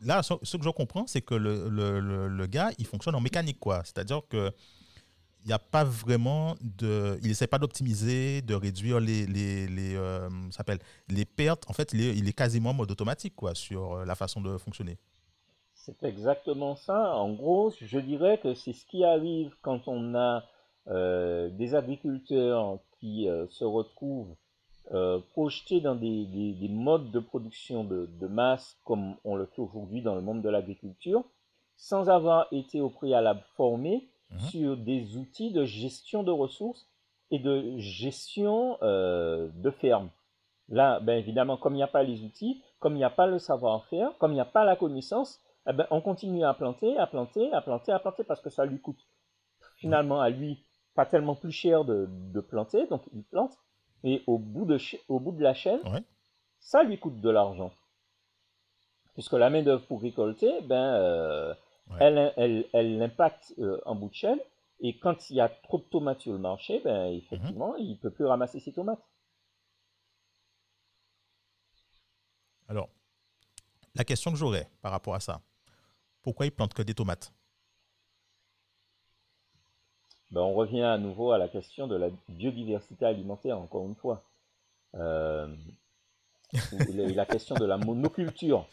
Là, 0.03 0.23
ce, 0.23 0.33
que 0.57 0.63
je 0.63 0.69
comprends, 0.71 1.05
c'est 1.05 1.21
que 1.21 1.35
le, 1.35 1.69
le, 1.69 2.27
le- 2.27 2.47
gars, 2.47 2.71
il 2.79 2.87
fonctionne 2.87 3.13
en 3.13 3.21
mécanique, 3.21 3.59
quoi. 3.59 3.83
C'est-à-dire 3.85 4.21
que 4.27 4.51
il 5.43 5.47
n'y 5.47 5.53
a 5.53 5.59
pas 5.59 5.83
vraiment 5.83 6.55
de. 6.61 7.19
Il 7.23 7.29
essaie 7.29 7.45
pas 7.47 7.59
d'optimiser, 7.59 8.41
de 8.41 8.55
réduire 8.55 8.99
les, 8.99 9.27
les, 9.27 9.67
les, 9.67 9.95
euh, 9.95 10.27
les 11.07 11.25
pertes. 11.25 11.69
En 11.69 11.73
fait, 11.73 11.93
il 11.93 12.27
est, 12.27 12.33
quasiment 12.33 12.71
en 12.71 12.73
mode 12.73 12.89
automatique, 12.91 13.35
quoi, 13.35 13.53
sur 13.53 13.93
euh, 13.97 14.05
la 14.05 14.15
façon 14.15 14.41
de 14.41 14.57
fonctionner. 14.57 14.97
C'est 15.75 16.03
exactement 16.03 16.75
ça. 16.75 17.13
En 17.15 17.33
gros, 17.33 17.71
je 17.79 17.99
dirais 17.99 18.39
que 18.41 18.55
c'est 18.55 18.73
ce 18.73 18.85
qui 18.87 19.03
arrive 19.03 19.51
quand 19.61 19.87
on 19.87 20.15
a 20.15 20.43
des 21.49 21.75
agriculteurs 21.75 22.79
qui 22.99 23.27
se 23.49 23.63
retrouvent 23.63 24.35
euh, 24.93 25.19
projetés 25.31 25.79
dans 25.81 25.95
des, 25.95 26.25
des- 26.25 26.53
des 26.53 26.67
modes 26.69 27.11
de 27.11 27.19
production 27.19 27.83
de, 27.83 28.09
de 28.19 28.27
masse 28.27 28.77
comme 28.85 29.15
on 29.23 29.35
le 29.35 29.45
fait 29.45 29.61
aujourd'hui 29.61 30.01
dans 30.01 30.15
le 30.15 30.21
monde 30.21 30.41
de 30.41 30.49
l'agriculture, 30.49 31.23
sans 31.77 32.09
avoir 32.09 32.47
été 32.51 32.81
au 32.81 32.89
préalable 32.89 33.43
formés 33.55 34.07
Mhm. 34.33 34.39
sur 34.39 34.77
des 34.77 35.17
outils 35.17 35.51
de 35.51 35.65
gestion 35.65 36.23
de 36.23 36.31
ressources 36.31 36.87
et 37.31 37.39
de 37.39 37.77
gestion 37.77 38.77
euh, 38.81 39.49
de 39.55 39.69
ferme. 39.71 40.09
Là, 40.69 41.01
ben 41.01 41.17
évidemment, 41.17 41.57
comme 41.57 41.73
il 41.73 41.77
n'y 41.77 41.83
a 41.83 41.87
pas 41.87 42.03
les 42.03 42.23
outils, 42.23 42.61
comme 42.79 42.93
il 42.93 42.99
n'y 42.99 43.03
a 43.03 43.09
pas 43.09 43.27
le 43.27 43.39
savoir-faire, 43.39 44.17
comme 44.19 44.31
il 44.31 44.35
n'y 44.35 44.39
a 44.39 44.45
pas 44.45 44.63
la 44.63 44.77
connaissance, 44.77 45.39
eh 45.69 45.73
ben, 45.73 45.85
on 45.91 45.99
continue 45.99 46.45
à 46.45 46.53
planter, 46.53 46.97
à 46.97 47.07
planter, 47.07 47.51
à 47.51 47.61
planter, 47.61 47.91
à 47.91 47.99
planter 47.99 48.23
parce 48.23 48.39
que 48.41 48.49
ça 48.49 48.65
lui 48.65 48.79
coûte 48.79 49.05
finalement 49.75 50.21
à 50.21 50.29
lui 50.29 50.63
pas 50.95 51.05
tellement 51.05 51.35
plus 51.35 51.51
cher 51.51 51.83
de, 51.85 52.07
de 52.09 52.39
planter, 52.41 52.87
donc 52.87 53.01
il 53.13 53.23
plante, 53.23 53.57
et 54.03 54.23
au 54.27 54.37
bout 54.37 54.65
de, 54.65 54.77
au 55.07 55.19
bout 55.19 55.31
de 55.31 55.41
la 55.43 55.53
chaîne, 55.53 55.79
Ouais. 55.89 56.03
ça 56.59 56.83
lui 56.83 56.97
coûte 56.99 57.19
de 57.21 57.29
l'argent. 57.29 57.71
Puisque 59.13 59.33
la 59.33 59.49
main-d'œuvre 59.49 59.85
pour 59.87 60.01
récolter, 60.01 60.61
ben, 60.61 60.93
euh, 60.95 61.53
Ouais. 61.89 61.97
elle, 61.99 62.33
elle, 62.37 62.65
elle 62.73 62.97
l'impacte 62.97 63.53
euh, 63.59 63.81
en 63.85 63.95
bout 63.95 64.07
de 64.09 64.13
chaîne, 64.13 64.39
et 64.79 64.97
quand 64.97 65.29
il 65.29 65.35
y 65.35 65.41
a 65.41 65.49
trop 65.49 65.77
de 65.77 65.83
tomates 65.83 66.21
sur 66.21 66.31
le 66.31 66.39
marché, 66.39 66.79
ben, 66.83 67.07
effectivement, 67.11 67.75
il 67.75 67.91
ne 67.91 67.95
peut 67.95 68.11
plus 68.11 68.25
ramasser 68.25 68.59
ses 68.59 68.71
tomates. 68.71 69.03
Alors, 72.67 72.89
la 73.95 74.05
question 74.05 74.31
que 74.31 74.37
j'aurais 74.37 74.69
par 74.81 74.91
rapport 74.91 75.13
à 75.15 75.19
ça, 75.19 75.41
pourquoi 76.21 76.45
il 76.45 76.51
plante 76.51 76.73
que 76.73 76.81
des 76.81 76.93
tomates? 76.93 77.33
Ben, 80.31 80.41
on 80.41 80.53
revient 80.53 80.83
à 80.83 80.97
nouveau 80.97 81.31
à 81.31 81.37
la 81.37 81.47
question 81.49 81.87
de 81.87 81.95
la 81.95 82.09
biodiversité 82.29 83.05
alimentaire, 83.05 83.59
encore 83.59 83.85
une 83.85 83.95
fois. 83.95 84.23
Euh, 84.95 85.47
la 87.15 87.25
question 87.25 87.55
de 87.55 87.65
la 87.65 87.77
monoculture. 87.77 88.65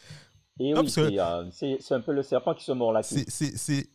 Et 0.59 0.73
Non, 0.73 0.81
oui, 0.81 0.89
c'est 0.89 1.19
euh, 1.19 1.49
c'est- 1.51 1.91
un 1.93 2.01
peu 2.01 2.11
le 2.13 2.23
serpent 2.23 2.53
qui 2.53 2.63
se 2.63 2.71
mord 2.71 2.91
la 2.93 3.01
queue. 3.01 3.23
C'est- 3.27 3.87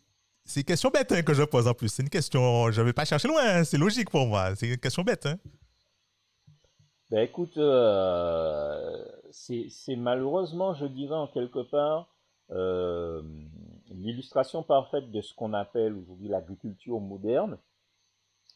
une 0.57 0.65
question 0.65 0.91
bête 0.91 1.11
hein, 1.13 1.23
que 1.23 1.33
je 1.35 1.43
pose 1.43 1.67
en 1.67 1.75
plus. 1.75 1.89
C'est 1.89 2.03
une 2.03 2.11
question, 2.11 2.71
je 2.71 2.81
ne 2.81 2.87
vais 2.87 2.93
pas 2.93 3.05
chercher 3.07 3.29
loin, 3.29 3.43
hein, 3.43 3.65
c'est 3.65 3.79
logique 3.79 4.11
pour 4.11 4.27
moi. 4.27 4.55
C'est 4.57 4.69
une 4.69 4.77
question 4.79 5.03
bête. 5.03 5.25
hein. 5.27 5.37
Ben 7.11 7.21
écoute, 7.23 7.57
euh, 7.57 9.05
c'est 9.31 9.67
c'est 9.71 9.97
malheureusement, 9.97 10.75
je 10.75 10.87
dirais 10.87 11.15
en 11.17 11.29
quelque 11.29 11.63
part, 11.63 12.09
euh, 12.51 13.23
l'illustration 14.05 14.63
parfaite 14.63 15.11
de 15.11 15.21
ce 15.21 15.35
qu'on 15.35 15.53
appelle 15.55 15.95
aujourd'hui 15.95 16.29
l'agriculture 16.29 17.01
moderne, 17.01 17.59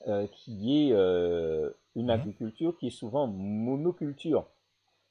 euh, 0.07 0.27
qui 0.29 0.89
est 0.89 0.93
euh, 0.93 1.71
une 1.97 2.11
Mhm. 2.11 2.21
agriculture 2.21 2.77
qui 2.79 2.87
est 2.89 2.91
souvent 2.91 3.27
monoculture. 3.27 4.47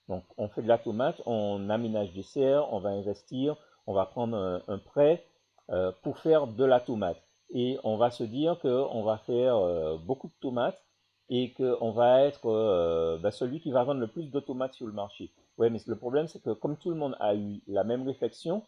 Donc 0.09 0.23
on 0.37 0.47
fait 0.49 0.61
de 0.61 0.67
la 0.67 0.77
tomate, 0.77 1.21
on 1.25 1.69
aménage 1.69 2.13
des 2.13 2.23
serres, 2.23 2.71
on 2.73 2.79
va 2.79 2.89
investir, 2.89 3.57
on 3.87 3.93
va 3.93 4.05
prendre 4.05 4.37
un, 4.37 4.61
un 4.67 4.77
prêt 4.79 5.25
euh, 5.71 5.91
pour 6.03 6.19
faire 6.19 6.47
de 6.47 6.65
la 6.65 6.79
tomate. 6.79 7.21
Et 7.51 7.79
on 7.83 7.97
va 7.97 8.11
se 8.11 8.23
dire 8.23 8.59
qu'on 8.59 9.03
va 9.03 9.17
faire 9.19 9.57
beaucoup 9.99 10.27
de 10.27 10.33
tomates 10.41 10.83
et 11.29 11.53
qu'on 11.53 11.91
va 11.91 12.23
être 12.23 13.19
ben, 13.21 13.31
celui 13.31 13.61
qui 13.61 13.71
va 13.71 13.83
vendre 13.83 14.01
le 14.01 14.07
plus 14.07 14.31
de 14.31 14.39
tomates 14.39 14.73
sur 14.73 14.85
le 14.87 14.93
marché. 14.93 15.31
Ouais, 15.57 15.69
mais 15.69 15.79
le 15.87 15.95
problème, 15.97 16.27
c'est 16.27 16.41
que 16.41 16.51
comme 16.51 16.77
tout 16.77 16.89
le 16.89 16.97
monde 16.97 17.15
a 17.19 17.35
eu 17.35 17.61
la 17.67 17.83
même 17.85 18.05
réflexion, 18.05 18.63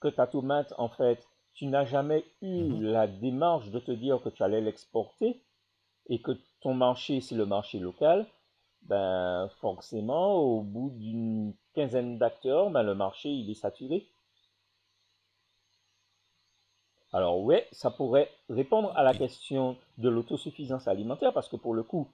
que 0.00 0.08
ta 0.08 0.26
tomate, 0.26 0.72
en 0.78 0.88
fait, 0.88 1.26
tu 1.54 1.66
n'as 1.66 1.84
jamais 1.84 2.24
eu 2.42 2.62
Mhm. 2.64 2.82
la 2.92 3.06
démarche 3.06 3.70
de 3.70 3.80
te 3.80 3.90
dire 3.92 4.20
que 4.22 4.28
tu 4.28 4.42
allais 4.42 4.60
l'exporter 4.60 5.40
et 6.06 6.20
que 6.20 6.32
ton 6.60 6.74
marché, 6.74 7.20
c'est 7.20 7.34
le 7.34 7.46
marché 7.46 7.78
local, 7.78 8.26
ben 8.82 9.48
forcément, 9.60 10.34
au 10.36 10.62
bout 10.62 10.90
d'une 10.90 11.54
quinzaine 11.74 12.18
d'acteurs, 12.18 12.70
ben, 12.70 12.82
le 12.82 12.94
marché, 12.94 13.28
il 13.30 13.50
est 13.50 13.54
saturé. 13.54 14.06
Alors 17.12 17.40
ouais, 17.42 17.66
ça 17.72 17.90
pourrait 17.90 18.30
répondre 18.50 18.92
à 18.96 19.02
la 19.02 19.14
question 19.14 19.76
de 19.96 20.08
l'autosuffisance 20.08 20.88
alimentaire 20.88 21.32
parce 21.32 21.48
que 21.48 21.56
pour 21.56 21.74
le 21.74 21.82
coup, 21.82 22.08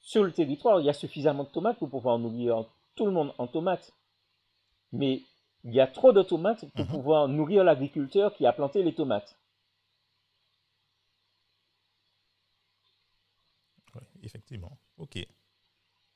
sur 0.00 0.24
le 0.24 0.32
territoire, 0.32 0.80
il 0.80 0.86
y 0.86 0.90
a 0.90 0.94
suffisamment 0.94 1.44
de 1.44 1.48
tomates 1.48 1.78
pour 1.78 1.88
pouvoir 1.90 2.18
nourrir 2.18 2.64
tout 2.96 3.06
le 3.06 3.12
monde 3.12 3.32
en 3.38 3.46
tomates. 3.46 3.92
Mais 4.92 5.22
il 5.64 5.72
y 5.74 5.80
a 5.80 5.86
trop 5.86 6.12
de 6.12 6.22
tomates 6.22 6.64
pour 6.74 6.86
Mhm. 6.86 6.92
pouvoir 6.92 7.28
nourrir 7.28 7.64
l'agriculteur 7.64 8.34
qui 8.34 8.46
a 8.46 8.52
planté 8.52 8.82
les 8.82 8.94
tomates. 8.94 9.36
Ouais, 13.94 14.02
effectivement. 14.22 14.78
Ok. 14.98 15.18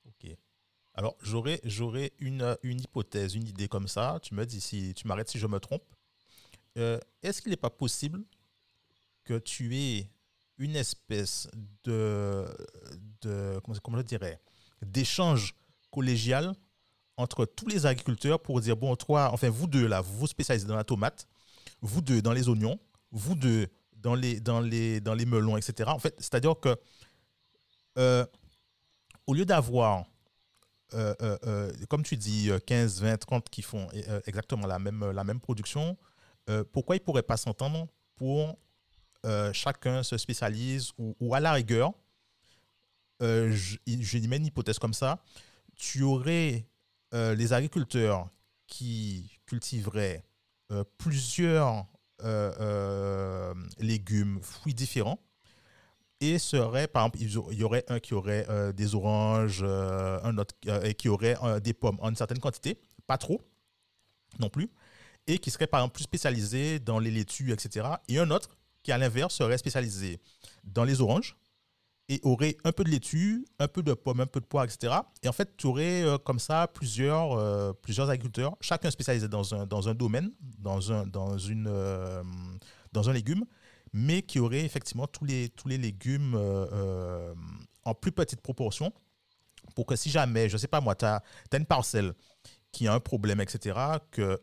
Ok. 0.07 0.37
Alors, 0.95 1.17
j'aurais, 1.23 1.61
j'aurais 1.65 2.13
une, 2.21 2.57
une 2.63 2.81
hypothèse, 2.81 3.35
une 3.35 3.49
idée 3.49 3.69
comme 3.69 3.89
ça. 3.89 4.19
Tu 4.23 4.35
me 4.35 4.47
dis 4.47 4.61
si 4.61 4.95
tu 4.95 5.07
m'arrêtes 5.09 5.29
si 5.29 5.39
je 5.39 5.47
me 5.47 5.59
trompe. 5.59 5.85
Euh, 6.79 6.99
est-ce 7.23 7.43
qu'il 7.43 7.51
n'est 7.51 7.57
pas 7.57 7.71
possible 7.71 8.25
que 9.25 9.39
tu 9.39 9.77
aies 9.77 10.09
une 10.59 10.77
espèce 10.77 11.49
de, 11.83 12.47
de 13.23 13.61
comment, 13.65 13.77
comment 13.83 13.99
je 13.99 14.03
dirais, 14.03 14.41
d'échange 14.83 15.55
collégial 15.91 16.55
entre 17.17 17.45
tous 17.45 17.69
les 17.69 17.87
agriculteurs 17.87 18.41
pour 18.41 18.61
dire 18.61 18.77
bon, 18.77 18.97
toi, 18.97 19.31
enfin 19.33 19.49
vous 19.49 19.67
deux 19.67 19.87
là, 19.87 20.01
vous 20.01 20.19
vous 20.19 20.27
spécialisez 20.27 20.67
dans 20.67 20.77
la 20.77 20.85
tomate, 20.85 21.27
vous 21.81 22.01
deux 22.01 22.23
dans 22.23 22.33
les 22.33 22.49
oignons, 22.49 22.79
vous 23.13 23.35
deux 23.35 23.69
dans 23.95 24.15
les, 24.15 24.41
dans 24.41 24.61
les, 24.61 25.01
dans 25.01 25.15
les 25.15 25.25
melons, 25.25 25.57
etc. 25.57 25.91
En 25.91 25.99
fait, 25.99 26.15
c'est-à-dire 26.19 26.59
que 26.61 26.77
euh, 27.99 28.27
au 29.27 29.35
lieu 29.35 29.45
d'avoir, 29.45 30.05
euh, 30.95 31.15
euh, 31.23 31.73
comme 31.89 32.03
tu 32.03 32.17
dis, 32.17 32.51
euh, 32.51 32.59
15, 32.59 33.01
20, 33.01 33.17
30 33.17 33.49
qui 33.49 33.63
font 33.63 33.89
exactement 34.27 34.67
la 34.67 34.79
même, 34.79 35.11
la 35.11 35.25
même 35.25 35.41
production, 35.41 35.97
pourquoi 36.73 36.97
ils 36.97 37.01
ne 37.01 37.05
pourraient 37.05 37.23
pas 37.23 37.37
s'entendre 37.37 37.89
pour 38.17 38.59
chacun 39.53 40.03
se 40.03 40.19
spécialise 40.19 40.93
ou, 40.99 41.35
à 41.35 41.41
la 41.41 41.53
rigueur, 41.53 41.93
je, 43.21 43.77
je 43.87 44.19
même 44.19 44.43
une 44.43 44.47
hypothèse 44.47 44.79
comme 44.79 44.93
ça, 44.93 45.23
tu 45.75 46.03
aurais 46.03 46.67
euh, 47.15 47.35
les 47.37 47.53
agriculteurs 47.53 48.29
qui 48.67 49.31
cultiveraient 49.47 50.25
euh, 50.73 50.83
plusieurs 50.99 51.87
euh, 52.25 53.55
légumes, 53.79 54.41
fruits 54.43 54.75
différents. 54.75 55.21
Et 56.21 56.39
serait, 56.39 56.89
par 56.89 57.11
exemple, 57.15 57.19
il 57.53 57.59
y 57.59 57.65
aurait 57.65 57.85
un 57.89 58.01
qui 58.01 58.15
aurait 58.15 58.47
des 58.73 58.95
oranges, 58.95 59.63
un 59.63 60.39
autre 60.39 60.55
qui 60.97 61.09
aurait 61.09 61.37
des 61.61 61.75
pommes 61.75 61.99
en 62.01 62.09
une 62.09 62.17
certaine 62.17 62.39
quantité, 62.39 62.81
pas 63.07 63.19
trop 63.19 63.43
non 64.39 64.49
plus, 64.49 64.71
et 65.27 65.39
qui 65.39 65.51
serait 65.51 65.67
par 65.67 65.81
exemple 65.81 65.97
plus 65.97 66.05
spécialisé 66.05 66.79
dans 66.79 66.99
les 66.99 67.11
laitues, 67.11 67.53
etc. 67.53 67.89
Et 68.09 68.19
un 68.19 68.31
autre 68.31 68.57
qui, 68.83 68.93
à 68.93 68.97
l'inverse, 68.97 69.35
serait 69.35 69.59
spécialisé 69.59 70.19
dans 70.63 70.85
les 70.85 71.03
oranges, 71.03 71.37
et 72.09 72.21
aurait 72.23 72.57
un 72.65 72.73
peu 72.73 72.85
de 72.85 72.91
laitue, 72.91 73.47
un 73.59 73.69
peu 73.69 73.83
de 73.83 73.95
pommes, 73.95 74.21
un 74.21 74.27
peu 74.27 74.41
de 74.41 74.45
poire, 74.45 74.65
etc. 74.65 74.93
Et 75.23 75.29
en 75.29 75.33
fait, 75.33 75.57
tu 75.57 75.67
aurais 75.67 76.03
euh, 76.03 76.19
comme 76.19 76.39
ça 76.39 76.69
plusieurs, 76.69 77.33
euh, 77.33 77.73
plusieurs 77.73 78.11
agriculteurs, 78.11 78.57
chacun 78.61 78.91
spécialisé 78.91 79.29
dans 79.29 79.55
un, 79.55 79.67
dans 79.67 79.89
un 79.89 79.95
domaine, 79.95 80.31
dans 80.59 80.93
un, 80.93 81.07
dans, 81.07 81.39
une, 81.39 81.67
euh, 81.67 82.23
dans 82.93 83.09
un 83.09 83.13
légume, 83.13 83.45
mais 83.93 84.23
qui 84.23 84.39
aurait 84.39 84.65
effectivement 84.65 85.07
tous 85.07 85.25
les, 85.25 85.49
tous 85.51 85.69
les 85.69 85.79
légumes 85.79 86.35
en 87.85 87.95
plus 87.95 88.13
petite 88.13 88.41
proportion 88.41 88.93
pour 89.75 89.87
que 89.87 89.97
si 89.97 90.11
jamais, 90.11 90.49
je 90.49 90.55
ne 90.55 90.59
sais 90.59 90.69
pas 90.69 90.81
moi, 90.81 90.95
tu 90.95 91.05
as, 91.05 91.23
une 91.53 91.65
parcelle 91.65 92.13
qui 92.73 92.89
a 92.89 92.93
un 92.93 93.01
problème, 93.01 93.41
etc., 93.41 93.79
que 94.11 94.41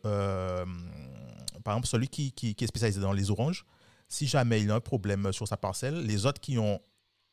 par 1.62 1.74
exemple 1.74 1.86
celui 1.86 2.08
qui, 2.08 2.32
qui, 2.32 2.54
qui 2.54 2.64
est 2.64 2.66
spécialisé 2.66 2.98
dans 2.98 3.12
les 3.12 3.30
oranges, 3.30 3.66
si 4.08 4.26
jamais 4.26 4.62
il 4.62 4.70
a 4.70 4.74
un 4.74 4.80
problème 4.80 5.32
sur 5.32 5.46
sa 5.46 5.58
parcelle, 5.58 6.06
les 6.06 6.24
autres 6.24 6.40
qui 6.40 6.58
ont 6.58 6.80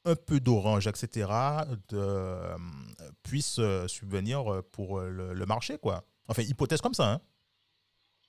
un 0.10 0.16
peu 0.16 0.40
d'orange, 0.40 0.88
etc., 0.88 1.28
de, 1.90 1.98
euh, 1.98 2.58
puissent 3.24 3.60
euh, 3.60 3.88
subvenir 3.88 4.52
euh, 4.52 4.62
pour 4.72 5.00
le, 5.00 5.46
marché, 5.46 5.78
quoi. 5.78 6.04
Enfin, 6.28 6.44
hypothèse 6.44 6.82
comme 6.82 6.94
ça, 6.94 7.14
hein. 7.14 7.22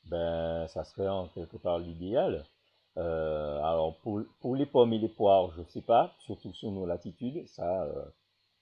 Ben, 0.07 0.67
ça 0.69 0.85
serait 0.85 1.09
en 1.09 1.29
quelque 1.29 1.57
part 1.57 1.79
l'idéal. 1.79 2.45
alors, 2.97 3.99
pour, 4.03 4.23
pour, 4.41 4.57
les 4.57 4.67
pommes 4.67 4.93
et 4.93 4.99
les 4.99 5.09
poires, 5.09 5.53
je 5.57 5.61
ne 5.61 5.67
sais 5.67 5.83
pas, 5.83 6.15
surtout 6.19 6.53
sur 6.53 6.71
nos 6.71 6.87
latitudes, 6.87 7.47
ça, 7.47 7.87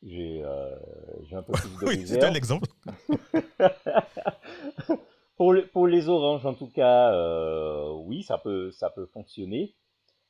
j'ai 0.02 0.42
un 0.42 1.42
peu 1.42 1.52
plus 1.52 1.68
de 1.68 1.86
Oui, 1.86 2.06
c'est 2.06 2.24
un 2.24 2.34
exemple. 2.34 2.68
pour, 5.36 5.54
pour, 5.72 5.86
les 5.86 6.08
oranges, 6.08 6.44
en 6.44 6.54
tout 6.54 6.70
cas, 6.70 7.12
oui, 7.92 8.22
ça 8.22 8.38
peut, 8.38 8.70
ça 8.72 8.90
peut 8.90 9.06
fonctionner. 9.06 9.74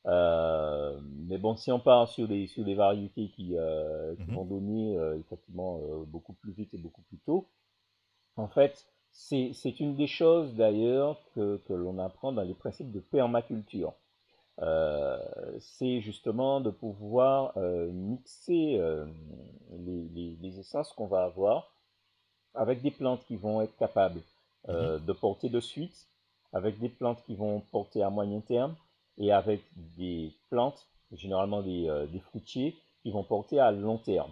Euh, 0.09 0.99
mais 1.29 1.37
bon, 1.37 1.57
si 1.57 1.71
on 1.71 1.81
part 1.81 2.09
sur 2.09 2.27
des, 2.27 2.47
sur 2.47 2.65
des 2.65 2.75
variétés 2.75 3.29
qui, 3.29 3.57
euh, 3.57 4.17
qui 4.17 4.31
mhm. 4.31 4.35
vont 4.35 4.45
donner 4.45 4.97
euh, 4.97 5.19
effectivement 5.19 5.81
beaucoup 6.07 6.33
plus 6.33 6.53
vite 6.53 6.73
et 6.73 6.79
beaucoup 6.79 7.03
plus 7.03 7.19
tôt, 7.19 7.47
en 8.37 8.49
fait, 8.49 8.87
c'est 9.11 9.81
une 9.81 9.97
des 9.97 10.07
choses 10.07 10.55
d'ailleurs 10.55 11.21
que, 11.35 11.61
que 11.67 11.73
l'on 11.73 11.99
apprend 11.99 12.33
dans 12.33 12.43
les 12.43 12.55
principes 12.55 12.93
de 12.93 13.01
permaculture. 13.01 13.93
c'est 15.59 16.01
justement 16.01 16.61
de 16.61 16.71
pouvoir 16.71 17.59
mixer 17.59 18.81
les, 19.73 20.09
les, 20.15 20.37
les, 20.41 20.61
essences 20.61 20.93
qu'on 20.93 21.07
va 21.07 21.25
avoir 21.25 21.75
avec 22.55 22.81
des 22.81 22.91
plantes 22.91 23.25
qui 23.25 23.37
vont 23.37 23.61
être 23.61 23.77
capables 23.77 24.21
mhm. 24.69 25.05
de 25.05 25.13
porter 25.13 25.49
de 25.49 25.61
suite, 25.61 26.07
avec 26.53 26.79
des 26.79 26.89
plantes 26.89 27.23
qui 27.25 27.35
vont 27.35 27.61
porter 27.73 28.03
à 28.03 28.11
moyen 28.11 28.41
terme, 28.41 28.77
et 29.19 29.33
avec 29.33 29.63
des 29.97 30.33
plantes, 30.49 30.87
généralement 31.13 31.63
des, 31.63 31.89
euh, 31.89 32.07
des, 32.07 32.21
fruitiers, 32.21 32.77
qui 33.03 33.11
vont 33.11 33.25
porter 33.25 33.59
à 33.59 33.71
long 33.71 33.99
terme. 33.99 34.31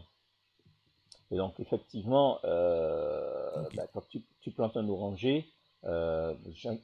Et 1.31 1.37
donc 1.37 1.59
effectivement, 1.59 2.39
euh, 2.45 3.51
bah, 3.75 3.87
quand 3.93 4.07
tu, 4.09 4.23
tu, 4.41 4.51
plantes 4.53 4.77
un 4.77 4.89
oranger, 4.89 5.47
euh, 5.85 6.35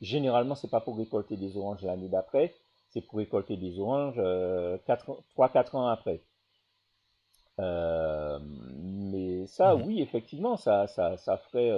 généralement 0.01 0.55
c'est 0.55 0.71
pas 0.71 0.81
pour 0.81 0.97
récolter 0.97 1.37
des 1.37 1.57
oranges 1.57 1.83
l'année 1.83 2.09
d'après, 2.09 2.55
c'est 2.91 3.01
pour 3.03 3.19
récolter 3.19 3.57
des 3.57 3.79
oranges 3.79 4.19
3-4 4.19 5.77
ans 5.77 5.87
après. 5.87 6.21
Euh, 7.61 8.39
mais 8.43 9.47
ça, 9.47 9.77
mhm. 9.77 9.87
oui, 9.87 10.03
effectivement, 10.03 10.57
ça, 10.57 10.87
ça, 10.89 11.17
ça 11.19 11.37
ferait 11.37 11.71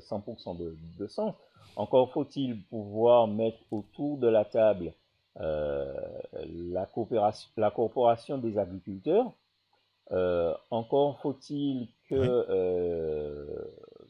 100% 0.00 0.56
de, 0.56 0.76
de, 0.98 1.06
sens. 1.06 1.34
Encore 1.76 2.10
faut-il 2.12 2.62
pouvoir 2.64 3.26
mettre 3.26 3.58
autour 3.70 4.16
de 4.18 4.28
la 4.28 4.44
table 4.44 4.86
euh, 4.86 5.05
la, 5.38 6.86
coopération, 6.86 7.48
la 7.56 7.70
corporation 7.70 8.38
des 8.38 8.58
agriculteurs. 8.58 9.32
Euh, 10.12 10.54
encore 10.70 11.18
faut-il 11.20 11.88
que, 12.08 12.14
euh, 12.14 13.64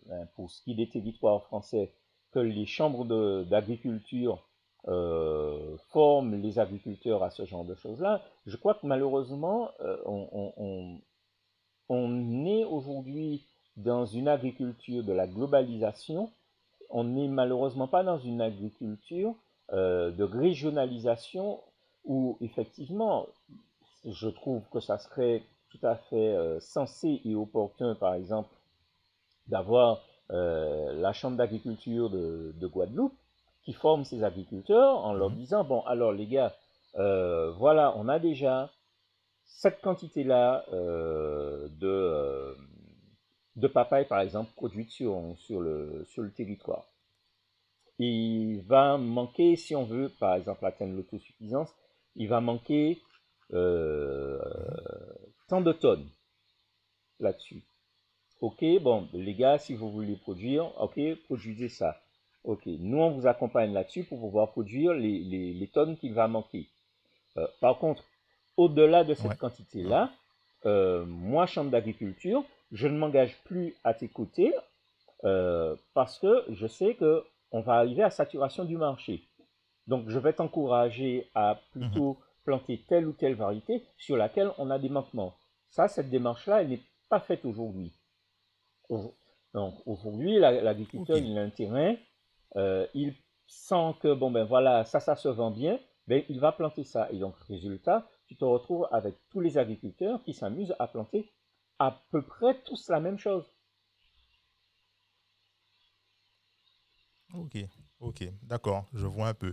ben, 0.07 0.29
pour 0.37 0.51
ce 0.51 0.63
qui 0.63 0.73
est 0.73 0.75
des 0.75 0.89
territoires 0.89 1.43
français, 1.45 1.93
que 2.33 2.39
les 2.39 2.67
chambres 2.67 3.05
d'agriculture 3.45 4.43
forment 5.89 6.41
les 6.41 6.61
agriculteurs 6.61 7.25
à 7.25 7.31
ce 7.31 7.45
genre 7.45 7.65
de 7.65 7.75
choses-là. 7.75 8.23
Je 8.47 8.57
crois 8.57 8.75
que 8.75 8.87
malheureusement, 8.87 9.71
on, 10.05 10.53
on, 10.57 11.01
on, 11.89 12.47
est 12.47 12.65
aujourd'hui 12.65 13.43
dans 13.77 14.07
une 14.07 14.29
agriculture 14.29 15.03
de 15.03 15.13
la 15.13 15.27
globalisation. 15.27 16.31
On 16.91 17.03
n'est 17.03 17.27
malheureusement 17.27 17.89
pas 17.89 18.05
dans 18.05 18.19
une 18.19 18.41
agriculture 18.41 19.35
euh, 19.73 20.13
de 20.13 20.23
régionalisation 20.23 21.61
où 22.05 22.39
effectivement, 22.41 23.27
je 24.05 24.29
trouve 24.29 24.63
que 24.71 24.79
ça 24.79 24.97
serait 24.99 25.43
tout 25.71 25.85
à 25.85 25.97
fait 25.97 26.37
euh, 26.37 26.61
sensé 26.61 27.21
et 27.25 27.35
opportun, 27.35 27.97
par 27.97 28.15
exemple, 28.15 28.55
d'avoir 29.49 30.03
euh, 30.31 30.93
la 31.01 31.13
Chambre 31.13 31.37
d'agriculture 31.37 32.11
de, 32.11 32.67
Guadeloupe 32.69 33.17
qui 33.65 33.73
forme 33.73 34.05
ces 34.05 34.23
agriculteurs 34.23 35.05
en 35.05 35.15
leur 35.15 35.31
mhm. 35.31 35.37
disant, 35.37 35.65
bon, 35.65 35.81
alors 35.81 36.13
les 36.13 36.27
gars, 36.27 36.55
voilà, 36.95 37.93
on 37.97 38.09
a 38.09 38.21
déjà 38.21 38.71
cette 39.45 39.81
quantité-là 39.81 40.65
de, 40.71 42.57
de 43.57 43.67
papaye, 43.67 44.07
par 44.07 44.21
exemple, 44.21 44.53
produite 44.55 44.91
sur, 44.91 45.21
sur, 45.39 45.61
le, 45.61 46.05
sur 46.07 46.23
le 46.23 46.31
territoire 46.31 46.87
il 47.99 48.61
va 48.63 48.99
manquer, 48.99 49.57
si 49.57 49.75
on 49.75 49.85
veut, 49.85 50.11
par 50.21 50.35
exemple, 50.35 50.65
atteindre 50.67 50.95
l'autosuffisance, 50.95 51.75
il 52.15 52.29
va 52.29 52.41
manquer 52.41 53.01
euh, 53.53 54.39
tant 55.49 55.61
de 55.61 55.73
tonnes 55.73 56.09
là-dessus. 57.21 57.63
Ok, 58.41 58.65
bon, 58.83 59.09
les 59.15 59.35
gars, 59.35 59.59
si 59.59 59.75
vous 59.75 59.91
voulez 59.91 60.17
produire, 60.17 60.79
ok, 60.81 61.01
produisez 61.25 61.69
ça. 61.69 62.03
Ok, 62.45 62.67
nous, 62.67 62.99
on 62.99 63.11
vous 63.11 63.27
accompagne 63.27 63.73
là-dessus 63.73 64.05
pour 64.05 64.21
pouvoir 64.21 64.51
produire 64.51 64.93
les, 64.93 65.19
les, 65.55 65.69
tonnes 65.69 65.97
qu'il 65.97 66.13
va 66.13 66.29
manquer. 66.29 66.69
Euh, 67.39 67.47
par 67.61 67.79
contre, 67.79 68.05
au-delà 68.57 69.05
de 69.05 69.15
cette 69.15 69.39
quantité-là, 69.39 70.13
euh, 70.65 71.05
moi, 71.07 71.47
Chambre 71.47 71.71
d'agriculture, 71.71 72.45
je 72.73 72.89
ne 72.89 72.99
m'engage 72.99 73.37
plus 73.45 73.75
à 73.85 73.95
tes 73.95 74.09
côtés 74.09 74.53
parce 75.95 76.21
que 76.21 76.45
je 76.51 76.69
sais 76.69 76.95
que 76.95 77.25
on 77.51 77.61
va 77.61 77.75
arriver 77.75 78.03
à 78.03 78.11
saturation 78.11 78.65
du 78.65 78.77
marché. 78.77 79.29
Donc, 79.87 80.09
je 80.09 80.19
vais 80.19 80.33
t'encourager 80.33 81.31
à 81.35 81.61
plutôt 81.73 82.15
mhm. 82.15 82.21
planter 82.45 82.85
telle 82.89 83.07
ou 83.07 83.13
telle 83.13 83.35
variété 83.35 83.85
sur 83.97 84.17
laquelle 84.17 84.53
on 84.59 84.71
a 84.71 84.79
des 84.79 84.89
manquements. 84.89 85.35
Ça, 85.69 85.89
cette 85.89 86.11
démarche-là, 86.11 86.63
elle 86.63 86.69
n'est 86.69 86.83
pas 87.09 87.21
faite 87.21 87.45
aujourd'hui. 87.45 87.93
Donc, 89.55 89.75
aujourd'hui, 89.87 90.39
l'agriculteur, 90.39 91.19
il 91.19 91.39
a 91.39 91.43
un 91.43 91.51
terrain, 91.51 91.97
euh, 92.57 92.87
il 92.95 93.15
sent 93.47 93.95
que, 94.01 94.13
bon, 94.13 94.31
ben 94.31 94.45
voilà, 94.45 94.85
ça, 94.85 95.01
ça 95.01 95.17
se 95.17 95.29
vend 95.29 95.51
bien, 95.51 95.79
ben, 96.07 96.23
il 96.29 96.41
va 96.41 96.53
planter 96.53 96.85
ça. 96.85 97.09
Et 97.11 97.19
donc, 97.19 97.37
résultat, 97.49 98.09
tu 98.27 98.37
te 98.37 98.45
retrouves 98.45 98.89
avec 98.91 99.15
tous 99.31 99.41
les 99.41 99.59
agriculteurs 99.59 100.23
qui 100.25 100.35
s'amusent 100.35 100.75
à 100.79 100.89
planter 100.89 101.33
à 101.79 102.03
peu 102.11 102.23
près 102.23 102.61
tous 102.63 102.89
la 102.89 103.01
même 103.01 103.19
chose. 103.19 103.45
Ok, 107.37 107.59
ok, 108.01 108.29
d'accord, 108.43 108.87
je 108.95 109.07
vois 109.07 109.29
un 109.29 109.35
peu. 109.35 109.53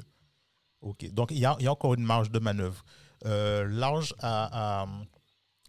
Ok, 0.82 1.10
donc 1.12 1.32
il 1.32 1.38
y 1.38 1.46
a, 1.46 1.72
encore 1.72 1.93
une 1.93 2.04
marge 2.04 2.32
de 2.32 2.39
manœuvre 2.39 2.84
euh, 3.26 3.65
large 3.67 4.13
à, 4.19 4.86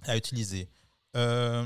utiliser. 0.08 0.68
Euh, 1.16 1.64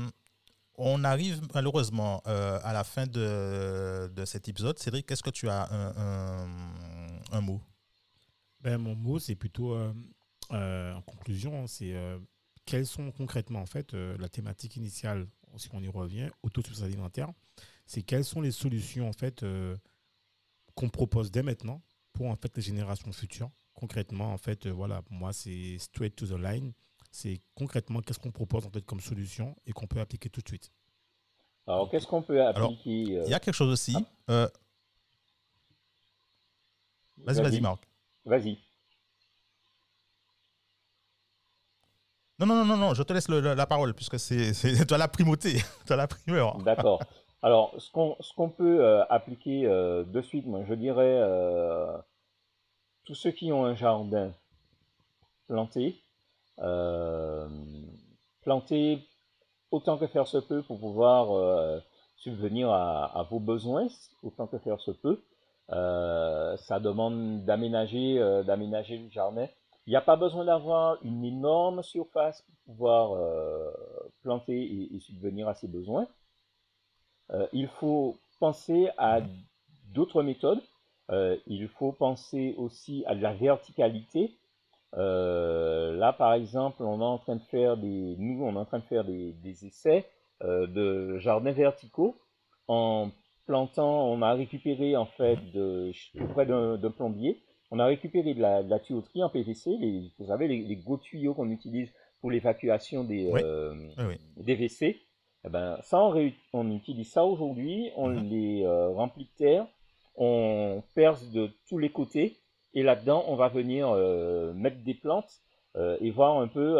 on 0.75 1.03
arrive 1.03 1.41
malheureusement 1.53 2.21
euh, 2.27 2.59
à 2.63 2.73
la 2.73 2.83
fin 2.83 3.05
de, 3.05 4.23
cet 4.25 4.47
épisode. 4.47 4.77
Cédric, 4.79 5.11
est-ce 5.11 5.23
que 5.23 5.29
tu 5.29 5.49
as 5.49 5.67
un, 7.31 7.41
mot? 7.41 7.61
Ben, 8.61 8.77
Mon 8.77 8.95
mot, 8.95 9.19
c'est 9.19 9.35
plutôt 9.35 9.75
en 10.49 11.01
conclusion, 11.05 11.67
c'est 11.67 11.95
quelles 12.65 12.87
sont 12.87 13.11
concrètement 13.11 13.61
en 13.61 13.65
fait 13.65 13.93
la 13.93 14.29
thématique 14.29 14.75
initiale, 14.77 15.27
si 15.57 15.69
on 15.73 15.81
y 15.81 15.87
revient, 15.87 16.29
autosuffisance 16.43 16.85
alimentaire, 16.85 17.29
c'est 17.87 18.03
quelles 18.03 18.25
sont 18.25 18.41
les 18.41 18.51
solutions 18.51 19.09
en 19.09 19.13
fait 19.13 19.43
qu'on 20.79 20.87
propose 20.87 21.29
dès 21.29 21.43
maintenant 21.43 21.81
pour 22.13 22.27
en 22.27 22.35
fait 22.37 22.55
les 22.55 22.61
générations 22.61 23.11
futures. 23.11 23.51
Concrètement, 23.73 24.31
en 24.31 24.37
fait, 24.37 24.65
euh, 24.65 24.69
voilà, 24.71 25.01
moi 25.09 25.33
c'est 25.33 25.77
straight 25.77 26.15
to 26.15 26.25
the 26.25 26.39
line. 26.39 26.71
C'est 27.11 27.39
concrètement 27.53 28.01
qu'est-ce 28.01 28.19
qu'on 28.19 28.31
propose 28.31 28.65
en 28.65 28.69
fait 28.69 28.85
comme 28.85 29.01
solution 29.01 29.55
et 29.65 29.73
qu'on 29.73 29.87
peut 29.87 29.99
appliquer 29.99 30.29
tout 30.29 30.41
de 30.41 30.47
suite. 30.47 30.71
Alors, 31.67 31.89
qu'est-ce 31.89 32.07
qu'on 32.07 32.21
peut 32.21 32.41
appliquer 32.45 33.17
euh, 33.17 33.23
Il 33.25 33.29
y 33.29 33.33
a 33.33 33.39
quelque 33.41 33.55
chose 33.55 33.71
aussi. 33.71 33.95
Ah. 34.27 34.31
Euh, 34.31 34.49
Vas-y, 37.17 37.41
vas-y, 37.41 37.59
Marc. 37.59 37.83
Vas-y. 38.23 38.57
Non, 42.39 42.45
non, 42.45 42.63
non, 42.63 42.77
non, 42.77 42.93
je 42.93 43.03
te 43.03 43.11
laisse 43.11 43.27
la 43.27 43.67
parole 43.67 43.93
puisque 43.93 44.17
c'est 44.17 44.53
toi 44.87 44.97
la 44.97 45.09
primauté, 45.09 45.61
toi 45.85 45.97
la 45.97 46.07
primeur. 46.07 46.57
D'accord. 46.59 47.01
Alors, 47.41 47.73
ce 47.77 47.89
qu'on 48.33 48.49
peut 48.49 48.83
euh, 48.83 49.05
appliquer 49.09 49.65
euh, 49.65 50.03
de 50.03 50.21
suite, 50.21 50.45
moi, 50.45 50.63
je 50.67 50.73
dirais, 50.73 51.19
euh, 51.21 51.97
tous 53.05 53.15
ceux 53.15 53.31
qui 53.31 53.53
ont 53.53 53.63
un 53.65 53.75
jardin 53.75 54.31
planté, 55.47 55.95
planter 58.41 59.07
autant 59.71 59.97
que 59.97 60.05
faire 60.07 60.27
se 60.27 60.37
peut 60.37 60.61
pour 60.61 60.79
pouvoir 60.79 61.81
subvenir 62.17 62.69
à, 62.69 63.25
vos 63.31 63.39
besoins, 63.39 63.87
autant 64.21 64.45
que 64.45 64.59
faire 64.59 64.79
se 64.79 64.91
peut. 64.91 65.23
ça 65.69 66.79
demande 66.79 67.45
d'aménager 67.45 68.19
d'aménager 68.45 68.97
le 68.97 69.09
jardin 69.09 69.47
il 69.87 69.91
n'y 69.91 69.95
a 69.95 70.01
pas 70.01 70.17
besoin 70.17 70.45
d'avoir 70.45 70.97
une 71.03 71.25
énorme 71.25 71.81
surface 71.81 72.43
pour 72.43 72.75
pouvoir 72.75 73.17
planter 74.21 74.93
et, 74.93 74.99
subvenir 74.99 75.47
à 75.47 75.55
ses 75.55 75.67
besoins. 75.67 76.07
Euh, 77.31 77.47
il 77.53 77.67
faut 77.67 78.17
penser 78.39 78.89
à 78.97 79.21
d'autres 79.93 80.23
méthodes. 80.23 80.61
Euh, 81.11 81.37
il 81.47 81.67
faut 81.67 81.91
penser 81.91 82.55
aussi 82.57 83.03
à 83.07 83.15
de 83.15 83.21
la 83.21 83.33
verticalité. 83.33 84.37
là, 84.93 86.13
par 86.13 86.33
exemple, 86.33 86.83
on 86.83 87.01
est 87.01 87.03
en 87.03 87.17
train 87.17 87.35
de 87.35 87.43
faire 87.43 87.77
des, 87.77 88.15
nous, 88.17 88.43
on 88.43 88.53
est 88.55 88.59
en 88.59 88.65
train 88.65 88.79
de 88.79 88.85
faire 88.85 89.03
des, 89.03 89.65
essais 89.65 90.05
de 90.41 91.17
jardins 91.19 91.51
verticaux 91.51 92.15
en 92.67 93.09
plantant. 93.45 94.07
On 94.11 94.21
a 94.21 94.33
récupéré 94.33 94.95
en 94.95 95.05
fait 95.05 95.37
de, 95.51 95.91
auprès 96.21 96.45
d'un 96.45 96.91
plombier 96.91 97.41
on 97.71 97.79
a 97.79 97.85
récupéré 97.85 98.33
de 98.33 98.41
la, 98.41 98.79
tuyauterie 98.79 99.23
en 99.23 99.29
PVC, 99.29 99.69
vous 100.17 100.25
savez, 100.25 100.47
les, 100.47 100.75
gros 100.75 100.97
tuyaux 100.97 101.33
qu'on 101.33 101.51
utilise 101.51 101.91
pour 102.19 102.31
l'évacuation 102.31 103.03
des, 103.03 103.31
euh, 103.31 103.73
des 104.37 104.55
WC. 104.55 104.99
Eh 105.45 105.49
ben, 105.49 105.77
ça, 105.81 106.11
on, 106.53 106.71
utilise 106.71 107.09
ça 107.09 107.23
aujourd'hui, 107.23 107.91
on 107.95 108.09
mhm. 108.09 108.29
les 108.29 108.63
euh, 108.63 108.89
remplit 108.89 109.25
de 109.25 109.37
terre, 109.37 109.67
on 110.15 110.83
perce 110.95 111.29
de 111.31 111.49
tous 111.67 111.77
les 111.77 111.89
côtés, 111.91 112.37
et 112.73 112.83
là-dedans, 112.83 113.23
on 113.27 113.35
va 113.35 113.47
venir 113.47 113.89
euh, 113.89 114.53
mettre 114.53 114.83
des 114.83 114.93
plantes 114.93 115.41
et 116.01 116.11
voir 116.11 116.39
un 116.39 116.47
peu 116.49 116.77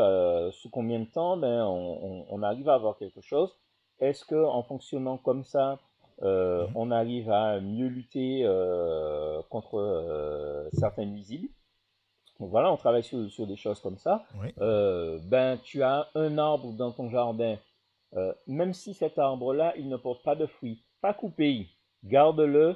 sous 0.52 0.69
combien 0.69 1.00
de 1.00 1.06
temps 1.06 1.38
ben, 1.38 1.63
on, 1.63 2.43
arrive 2.43 2.67
à 2.67 2.74
avoir 2.74 2.98
quelque 2.98 3.22
chose. 3.22 3.56
Est-ce 4.02 4.26
que 4.26 4.36
en 4.36 4.62
fonctionnant 4.62 5.17
comme 5.17 5.45
ça, 5.45 5.80
euh, 6.22 6.67
mhm. 6.67 6.72
on 6.76 6.91
arrive 6.91 7.32
à 7.32 7.60
mieux 7.62 7.88
lutter 7.88 8.41
euh, 8.43 9.41
contre 9.50 9.80
euh, 9.80 10.67
certains 10.74 11.06
nuisibles. 11.06 11.48
Donc 12.39 12.50
voilà, 12.50 12.72
on 12.72 12.78
travaille 12.78 13.04
sur, 13.04 13.48
des 13.48 13.56
choses 13.56 13.80
comme 13.82 13.98
ça. 13.98 14.24
ben, 14.58 15.58
tu 15.63 15.84
as 15.84 16.08
un 16.15 16.38
arbre 16.38 16.72
dans 16.74 16.91
ton 16.91 17.10
jardin, 17.10 17.58
même 18.48 18.74
si 18.74 18.93
cet 18.93 19.19
arbre-là, 19.19 19.74
il 19.78 19.88
ne 19.88 19.98
porte 19.98 20.24
pas 20.24 20.36
de 20.36 20.45
fruits, 20.45 20.84
pas 21.02 21.13
coupé, 21.13 21.67
garde-le, 22.04 22.76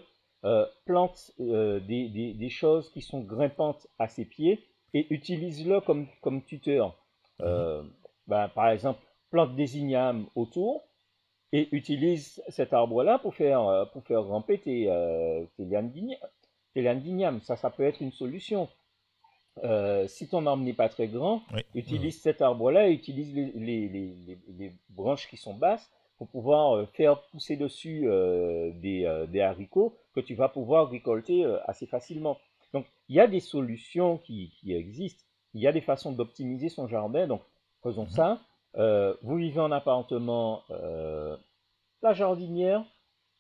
plante 0.86 1.32
des, 1.39 2.50
choses 2.50 2.91
qui 2.91 3.02
sont 3.02 3.22
grimpantes 3.22 3.88
à 4.00 4.08
ses 4.08 4.26
pieds 4.26 4.63
et 4.93 5.12
utilise-le 5.13 5.82
comme, 5.82 6.08
comme 6.22 6.43
tuteur. 6.43 6.98
Mhm. 7.39 7.89
Ben, 8.28 8.48
par 8.50 8.69
exemple, 8.69 9.02
plante 9.32 9.56
des 9.56 9.78
ignames 9.78 10.28
autour, 10.36 10.84
et 11.54 11.69
utilise 11.72 12.43
cet 12.50 12.74
arbre-là 12.74 13.19
pour 13.19 13.36
faire, 13.36 13.62
euh, 13.67 13.86
pour 13.86 14.04
faire 14.04 14.24
ramper 14.24 14.58
tes, 14.58 14.89
euh, 14.89 15.46
tes 15.56 15.65
lianes 15.65 15.91
d'igname. 15.91 17.41
Ça, 17.41 17.56
ça 17.56 17.69
peut 17.69 17.84
être 17.84 18.02
une 18.02 18.12
solution. 18.12 18.67
Euh, 19.63 20.08
si 20.08 20.28
ton 20.28 20.46
arbre 20.48 20.63
n'est 20.63 20.74
pas 20.74 20.89
très 20.89 21.08
grand, 21.08 21.44
utilise 21.76 22.22
cet 22.22 22.42
arbre-là 22.42 22.88
et 22.88 22.94
utilise 22.94 23.34
les, 23.36 23.52
les, 23.52 23.88
les, 23.88 24.39
les, 24.58 24.74
branches 24.89 25.28
qui 25.30 25.38
sont 25.38 25.54
basses 25.54 25.92
pour 26.18 26.28
pouvoir 26.28 26.89
faire 26.92 27.22
pousser 27.28 27.56
dessus 27.56 28.02
des, 28.02 29.26
des, 29.30 29.42
haricots 29.42 29.96
que 30.16 30.22
tu 30.22 30.34
vas 30.34 30.50
pouvoir 30.50 30.89
récolter 30.89 31.46
assez 31.66 31.86
facilement. 31.86 32.39
Donc, 32.74 32.88
il 33.10 33.16
y 33.16 33.20
a 33.20 33.28
des 33.28 33.39
solutions 33.39 34.18
qui, 34.18 34.52
qui 34.60 34.74
existent. 34.74 35.24
Il 35.54 35.62
y 35.62 35.68
a 35.68 35.72
des 35.72 35.82
façons 35.82 36.12
d'optimiser 36.12 36.70
son 36.70 36.88
jardin. 36.88 37.28
Donc, 37.28 37.42
faisons 37.84 38.06
mhm. 38.06 38.10
ça. 38.10 38.42
Euh, 38.76 39.16
vous 39.22 39.36
vivez 39.36 39.60
en 39.60 39.72
appartement, 39.72 40.63
euh, 40.72 41.38
la 42.02 42.13
jardinière, 42.13 42.84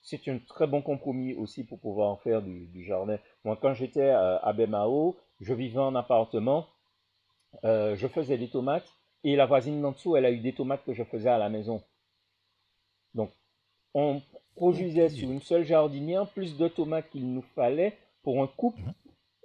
c'est 0.01 0.27
un 0.27 0.37
très 0.37 0.67
bon 0.67 0.81
compromis 0.81 1.33
aussi 1.33 1.63
pour 1.63 1.79
pouvoir 1.79 2.09
en 2.09 2.17
faire 2.17 2.41
du, 2.41 2.83
jardin. 2.83 3.17
Moi, 3.43 3.57
quand 3.59 3.73
j'étais 3.73 4.09
à 4.09 4.53
Bemao, 4.53 5.17
je 5.43 5.53
vivais 5.53 5.79
en 5.79 5.95
appartement, 5.95 6.67
euh, 7.63 7.95
je 7.95 8.07
faisais 8.07 8.37
des 8.37 8.49
tomates 8.49 8.91
et 9.23 9.35
la 9.35 9.45
voisine 9.45 9.81
d'en 9.81 9.91
dessous, 9.91 10.15
elle 10.15 10.25
a 10.25 10.31
eu 10.31 10.39
des 10.39 10.53
tomates 10.53 10.83
que 10.85 10.93
je 10.93 11.03
faisais 11.03 11.29
à 11.29 11.37
la 11.37 11.49
maison. 11.49 11.81
Donc, 13.13 13.31
on 13.93 14.21
produisait 14.55 15.09
sur 15.09 15.29
une 15.29 15.41
seule 15.41 15.63
jardinière 15.63 16.27
plus 16.27 16.57
de 16.57 16.67
tomates 16.67 17.09
qu'il 17.09 17.31
nous 17.31 17.45
fallait 17.55 17.97
pour 18.23 18.41
un 18.41 18.47
couple. 18.47 18.81
Mhm. 18.81 18.93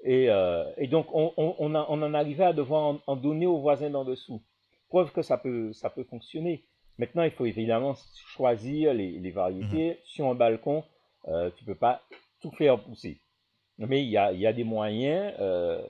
Et, 0.05 0.87
donc, 0.87 1.07
on, 1.13 1.75
en 1.75 2.15
arrivait 2.15 2.45
à 2.45 2.53
devoir 2.53 2.99
en 3.07 3.17
donner 3.17 3.47
aux 3.47 3.59
voisins 3.59 3.91
d'en 3.91 4.05
dessous 4.05 4.41
preuve 4.89 5.13
que 5.13 5.23
ça 5.23 5.39
peut, 5.39 5.73
ça 5.73 5.91
peut 5.91 6.05
fonctionner. 6.05 6.65
Maintenant, 6.99 7.23
il 7.23 7.31
faut 7.31 7.47
évidemment 7.47 7.95
choisir 8.15 8.93
les, 8.93 9.31
variétés. 9.31 9.91
Mhm. 9.91 9.97
Sur 10.05 10.27
un 10.27 10.35
balcon, 10.35 10.85
euh, 11.29 11.51
tu 11.57 11.65
ne 11.65 11.67
peux 11.67 11.79
pas 11.79 12.03
tout 12.41 12.51
faire 12.51 12.81
pousser. 12.81 13.21
Mais 13.79 14.03
il 14.03 14.09
y 14.09 14.17
a, 14.17 14.33
y 14.33 14.47
a 14.47 14.53
des 14.53 14.65
moyens. 14.65 15.35
Euh, 15.39 15.87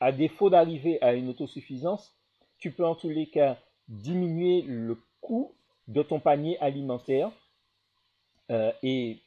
à 0.00 0.12
défaut 0.12 0.50
d'arriver 0.50 1.00
à 1.02 1.14
une 1.14 1.30
autosuffisance, 1.30 2.14
tu 2.58 2.72
peux 2.72 2.84
en 2.84 2.94
tous 2.94 3.08
les 3.08 3.26
cas 3.26 3.58
diminuer 3.88 4.62
le 4.62 4.98
coût 5.20 5.54
de 5.88 6.02
ton 6.02 6.20
panier 6.20 6.58
alimentaire 6.58 7.30
euh, 8.50 8.70
et 8.82 9.18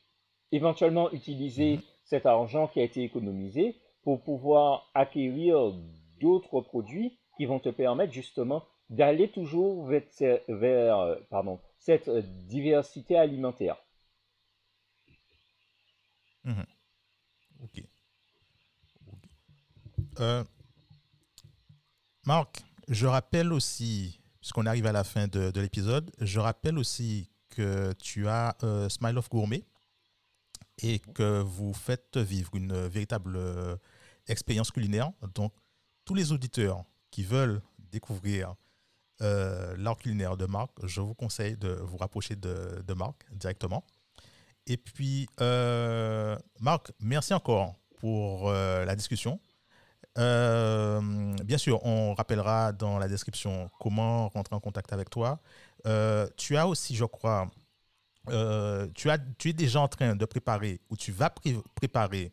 éventuellement 0.52 1.12
utiliser 1.12 1.78
mhm. 1.78 1.84
cet 2.04 2.26
argent 2.26 2.68
qui 2.68 2.80
a 2.80 2.84
été 2.84 3.04
économisé 3.04 3.76
pour 4.04 4.22
pouvoir 4.22 4.90
acquérir 4.94 5.74
d'autres 6.20 6.62
produits 6.62 7.18
qui 7.38 7.46
vont 7.46 7.60
te 7.60 7.70
permettre 7.70 8.14
justement 8.14 8.64
d'aller 8.90 9.30
toujours 9.30 9.86
vers, 9.86 10.04
vers 10.48 11.18
pardon, 11.30 11.60
cette 11.78 12.10
diversité 12.48 13.16
alimentaire. 13.16 13.78
Mhm. 16.44 16.66
Ok. 17.64 17.84
Euh, 20.20 20.44
Marc, 22.26 22.64
je 22.88 23.06
rappelle 23.06 23.54
aussi, 23.54 24.20
puisqu'on 24.40 24.66
arrive 24.66 24.86
à 24.86 24.92
la 24.92 25.04
fin 25.04 25.28
de, 25.28 25.60
l'épisode, 25.60 26.12
je 26.20 26.40
rappelle 26.40 26.78
aussi 26.78 27.30
que 27.50 27.94
tu 27.94 28.28
as 28.28 28.56
euh, 28.64 28.90
Smile 28.90 29.18
of 29.18 29.30
Gourmet 29.30 29.64
et 30.82 31.00
que 31.00 31.42
vous 31.42 31.74
faites 31.74 32.18
vivre 32.18 32.56
une 32.56 32.88
véritable 32.88 33.36
euh, 33.36 33.76
expérience 34.28 34.72
culinaire. 34.72 35.12
Donc, 35.34 35.54
tous 36.06 36.16
les 36.16 36.32
auditeurs 36.32 36.84
qui 37.12 37.24
veulent 37.24 37.62
découvrir 37.92 38.56
l'art 39.22 39.98
culinaire 39.98 40.38
de 40.38 40.46
Marc, 40.46 40.72
je 40.86 41.02
vous 41.02 41.14
conseille 41.14 41.58
de 41.58 41.68
vous 41.84 41.98
rapprocher 41.98 42.38
de 42.38 42.94
Marc 42.94 43.26
directement. 43.34 43.84
Et 44.70 44.78
puis, 44.78 45.28
euh, 45.42 46.38
Marc, 46.60 46.92
merci 47.00 47.34
encore 47.34 47.76
pour 48.00 48.50
euh, 48.50 48.86
la 48.86 48.96
discussion. 48.96 49.40
bien 50.16 51.58
sûr, 51.58 51.84
on 51.86 52.14
rappellera 52.14 52.72
dans 52.72 53.00
la 53.00 53.08
description 53.08 53.70
comment 53.80 54.30
rentrer 54.30 54.56
en 54.56 54.60
contact 54.60 54.94
avec 54.94 55.10
toi. 55.10 55.40
tu 56.38 56.56
as 56.56 56.68
aussi, 56.68 56.96
je 56.96 57.06
crois, 57.06 57.50
tu, 58.96 59.10
as, 59.10 59.18
tu 59.38 59.50
es 59.50 59.54
déjà 59.54 59.82
en 59.82 59.88
train 59.88 60.16
de 60.16 60.26
préparer 60.26 60.80
ou 60.90 60.96
tu 60.96 61.12
vas 61.12 61.34
préparer 61.76 62.32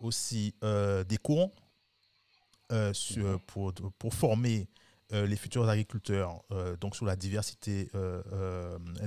aussi 0.00 0.54
des 0.62 1.18
cours 1.22 1.50
euh, 2.72 2.92
pour, 3.46 3.72
pour, 3.98 4.12
former 4.12 4.66
euh, 5.12 5.26
les 5.26 5.36
futurs 5.36 5.68
agriculteurs 5.68 6.42
euh, 6.50 6.76
donc 6.76 6.96
sur 6.96 7.06
la 7.06 7.16
diversité 7.16 7.88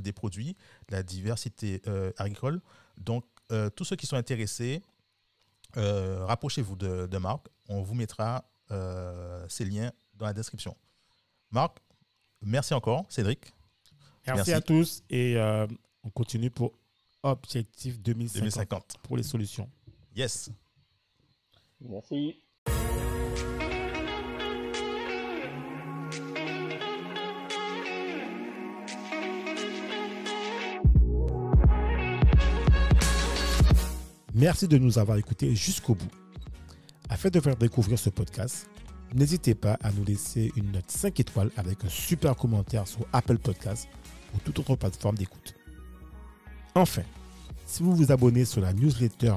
des 0.01 0.13
produits, 0.13 0.55
la 0.89 1.03
diversité 1.03 1.81
agricole. 2.17 2.61
Donc, 2.97 3.25
tous 3.75 3.83
ceux 3.83 3.95
qui 3.95 4.05
sont 4.07 4.15
intéressés, 4.15 4.81
rapprochez-vous 5.75 6.75
de, 6.75 7.07
de, 7.07 7.17
Marc. 7.17 7.47
On 7.67 7.81
vous 7.81 7.95
mettra 7.95 8.45
ces 9.47 9.65
liens 9.65 9.91
dans 10.15 10.25
la 10.25 10.33
description. 10.33 10.75
Marc, 11.51 11.77
merci 12.41 12.73
encore. 12.73 13.05
Cédric. 13.09 13.53
Merci, 14.27 14.53
à 14.53 14.61
tous 14.61 15.03
et 15.09 15.37
on 16.03 16.09
continue 16.09 16.51
pour 16.51 16.73
Objectif 17.21 17.99
2050, 17.99 18.39
2050 18.39 18.97
pour 19.03 19.17
les 19.17 19.23
solutions. 19.23 19.69
Yes. 20.15 20.49
Merci. 21.81 22.41
Merci 34.39 34.69
de 34.69 34.77
nous 34.77 34.97
avoir 34.97 35.17
écoutés 35.17 35.53
jusqu'au 35.53 35.95
bout. 35.95 36.07
Afin 37.09 37.27
de 37.27 37.41
faire 37.41 37.57
découvrir 37.57 37.99
ce 37.99 38.09
podcast, 38.09 38.69
n'hésitez 39.13 39.53
pas 39.53 39.77
à 39.81 39.91
nous 39.91 40.05
laisser 40.05 40.53
une 40.55 40.71
note 40.71 40.89
5 40.89 41.19
étoiles 41.19 41.51
avec 41.57 41.83
un 41.83 41.89
super 41.89 42.37
commentaire 42.37 42.87
sur 42.87 43.05
Apple 43.11 43.37
Podcasts 43.37 43.89
ou 44.33 44.37
toute 44.39 44.59
autre 44.59 44.77
plateforme 44.77 45.17
d'écoute. 45.17 45.55
Enfin, 46.73 47.01
si 47.65 47.83
vous 47.83 47.93
vous 47.93 48.13
abonnez 48.13 48.45
sur 48.45 48.61
la 48.61 48.71
newsletter 48.71 49.33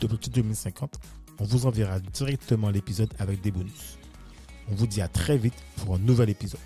d'Objectif 0.00 0.32
2050, 0.32 0.98
on 1.40 1.44
vous 1.44 1.66
enverra 1.66 2.00
directement 2.00 2.70
l'épisode 2.70 3.12
avec 3.18 3.42
des 3.42 3.50
bonus. 3.50 3.98
On 4.70 4.74
vous 4.74 4.86
dit 4.86 5.02
à 5.02 5.08
très 5.08 5.36
vite 5.36 5.62
pour 5.76 5.96
un 5.96 5.98
nouvel 5.98 6.30
épisode. 6.30 6.60